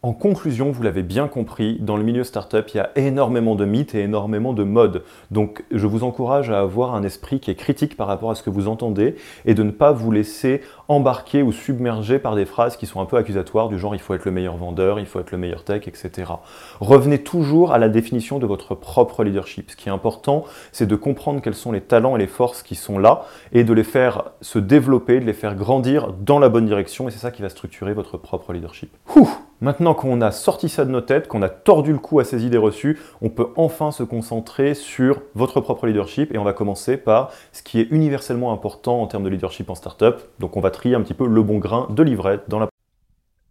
En 0.05 0.13
conclusion, 0.13 0.73
vous 0.73 0.83
l'avez 0.83 1.03
bien 1.03 1.27
compris, 1.27 1.79
dans 1.81 1.97
le 1.97 2.03
milieu 2.03 2.23
startup, 2.23 2.69
il 2.75 2.77
y 2.77 2.81
a 2.81 2.91
énormément 2.97 3.55
de 3.55 3.65
mythes 3.65 3.95
et 3.95 4.01
énormément 4.01 4.53
de 4.53 4.63
modes. 4.63 5.05
Donc, 5.31 5.65
je 5.71 5.87
vous 5.87 6.05
encourage 6.05 6.51
à 6.51 6.61
avoir 6.61 6.95
un 6.95 7.03
esprit 7.03 7.41
qui 7.41 7.51
est 7.51 7.55
critique 7.55 7.97
par 7.97 8.09
rapport 8.09 8.31
à 8.31 8.35
ce 8.35 8.43
que 8.43 8.51
vous 8.51 8.69
entendez 8.69 9.15
et 9.47 9.55
de 9.55 9.63
ne 9.63 9.71
pas 9.71 9.93
vous 9.93 10.11
laisser 10.11 10.61
embarquer 10.89 11.43
ou 11.43 11.53
submerger 11.53 12.19
par 12.19 12.35
des 12.35 12.45
phrases 12.45 12.77
qui 12.77 12.87
sont 12.87 13.01
un 13.01 13.05
peu 13.05 13.17
accusatoires 13.17 13.69
du 13.69 13.79
genre 13.79 13.95
il 13.95 14.01
faut 14.01 14.15
être 14.15 14.25
le 14.25 14.31
meilleur 14.31 14.57
vendeur, 14.57 14.99
il 14.99 15.07
faut 15.07 15.21
être 15.21 15.31
le 15.31 15.39
meilleur 15.39 15.65
tech, 15.65 15.87
etc. 15.89 16.33
Revenez 16.81 17.23
toujours 17.23 17.73
à 17.73 17.79
la 17.79 17.89
définition 17.89 18.39
de 18.39 18.47
votre 18.47 18.75
propre 18.75 19.25
leadership. 19.25 19.71
Ce 19.71 19.77
qui 19.77 19.89
est 19.89 19.93
important, 19.93 20.45
c'est 20.73 20.87
de 20.87 20.97
comprendre 20.97 21.41
quels 21.41 21.55
sont 21.55 21.73
les 21.73 21.81
talents 21.81 22.17
et 22.17 22.19
les 22.19 22.27
forces 22.27 22.63
qui 22.63 22.75
sont 22.75 22.99
là 22.99 23.23
et 23.53 23.65
de 23.65 23.73
les 23.73 23.85
faire 23.85 24.25
se 24.41 24.59
développer, 24.59 25.21
de 25.21 25.25
les 25.25 25.33
faire 25.33 25.55
grandir 25.55 26.13
dans 26.13 26.39
la 26.39 26.49
bonne 26.49 26.67
direction 26.67 27.09
et 27.09 27.11
c'est 27.11 27.19
ça 27.19 27.31
qui 27.31 27.43
va 27.43 27.49
structurer 27.49 27.95
votre 27.95 28.17
propre 28.17 28.53
leadership. 28.53 28.97
Maintenant 29.63 29.95
qu'on 29.95 30.21
a 30.23 30.33
sorti 30.33 30.69
ça 30.69 30.85
de 30.85 30.91
nos 30.91 31.01
têtes, 31.01 31.29
qu'on 31.29 31.41
a 31.41 31.49
tordu 31.49 31.93
le 31.93 32.01
cou 32.01 32.19
à 32.19 32.25
ces 32.25 32.45
idées 32.45 32.59
reçues, 32.59 32.99
on 33.21 33.29
peut 33.29 33.47
enfin 33.55 33.93
se 33.93 34.03
concentrer 34.03 34.75
sur 34.75 35.23
votre 35.37 35.61
propre 35.61 35.87
leadership 35.87 36.35
et 36.35 36.39
on 36.39 36.43
va 36.43 36.53
commencer 36.53 36.97
par 36.97 37.31
ce 37.53 37.63
qui 37.63 37.79
est 37.79 37.87
universellement 37.93 38.53
important 38.53 39.01
en 39.01 39.07
termes 39.07 39.23
de 39.23 39.29
leadership 39.29 39.71
en 39.71 39.77
startup. 39.77 40.17
Donc 40.41 40.57
on 40.57 40.61
va 40.61 40.72
trier 40.73 40.97
un 40.97 41.03
petit 41.03 41.15
peu 41.15 41.27
le 41.27 41.43
bon 41.43 41.59
grain 41.59 41.87
de 41.91 42.03
livrette 42.03 42.45
dans 42.49 42.59
la 42.59 42.69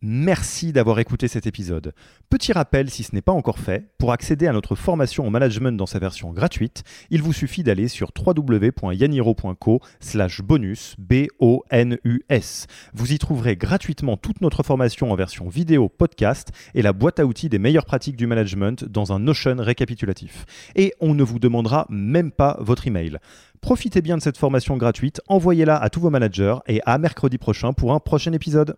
Merci 0.04 0.74
d'avoir 0.74 0.98
écouté 0.98 1.28
cet 1.28 1.46
épisode. 1.46 1.94
Petit 2.28 2.54
rappel, 2.54 2.90
si 2.90 3.04
ce 3.04 3.14
n'est 3.14 3.22
pas 3.22 3.32
encore 3.32 3.60
fait, 3.60 3.86
pour 4.00 4.12
accéder 4.12 4.48
à 4.48 4.52
notre 4.52 4.74
formation 4.74 5.28
au 5.28 5.30
management 5.30 5.78
dans 5.78 5.86
sa 5.86 6.00
version 6.00 6.32
gratuite, 6.32 6.84
il 7.12 7.22
vous 7.22 7.34
suffit 7.34 7.62
d'aller 7.62 7.88
sur 7.88 8.10
www.yaniro.co 8.18 9.80
slash 10.00 10.42
bonus, 10.42 10.96
B-O-N-U-S. 10.98 12.66
Vous 12.96 13.14
y 13.14 13.20
trouverez 13.20 13.56
gratuitement 13.56 14.18
toute 14.18 14.42
notre 14.42 14.64
formation 14.64 15.12
en 15.12 15.16
version 15.16 15.50
vidéo 15.50 15.88
podcast 15.88 16.52
et 16.74 16.82
la 16.82 16.94
boîte 16.94 17.20
à 17.20 17.28
outils 17.28 17.50
des 17.50 17.60
meilleures 17.60 17.86
pratiques 17.86 18.18
du 18.18 18.26
management 18.26 18.84
dans 18.84 19.14
un 19.14 19.20
Notion 19.20 19.58
récapitulatif. 19.60 20.46
Et 20.76 20.96
on 21.00 21.14
ne 21.14 21.22
vous 21.22 21.38
demandera 21.38 21.86
même 21.92 22.32
pas 22.32 22.58
votre 22.60 22.88
email. 22.88 23.20
Profitez 23.62 24.02
bien 24.02 24.18
de 24.18 24.24
cette 24.24 24.40
formation 24.40 24.76
gratuite, 24.76 25.22
envoyez-la 25.28 25.78
à 25.78 25.90
tous 25.90 26.00
vos 26.00 26.10
managers 26.10 26.56
et 26.66 26.82
à 26.88 26.98
mercredi 26.98 27.38
prochain 27.38 27.74
pour 27.74 27.94
un 27.94 28.00
prochain 28.00 28.34
épisode. 28.34 28.76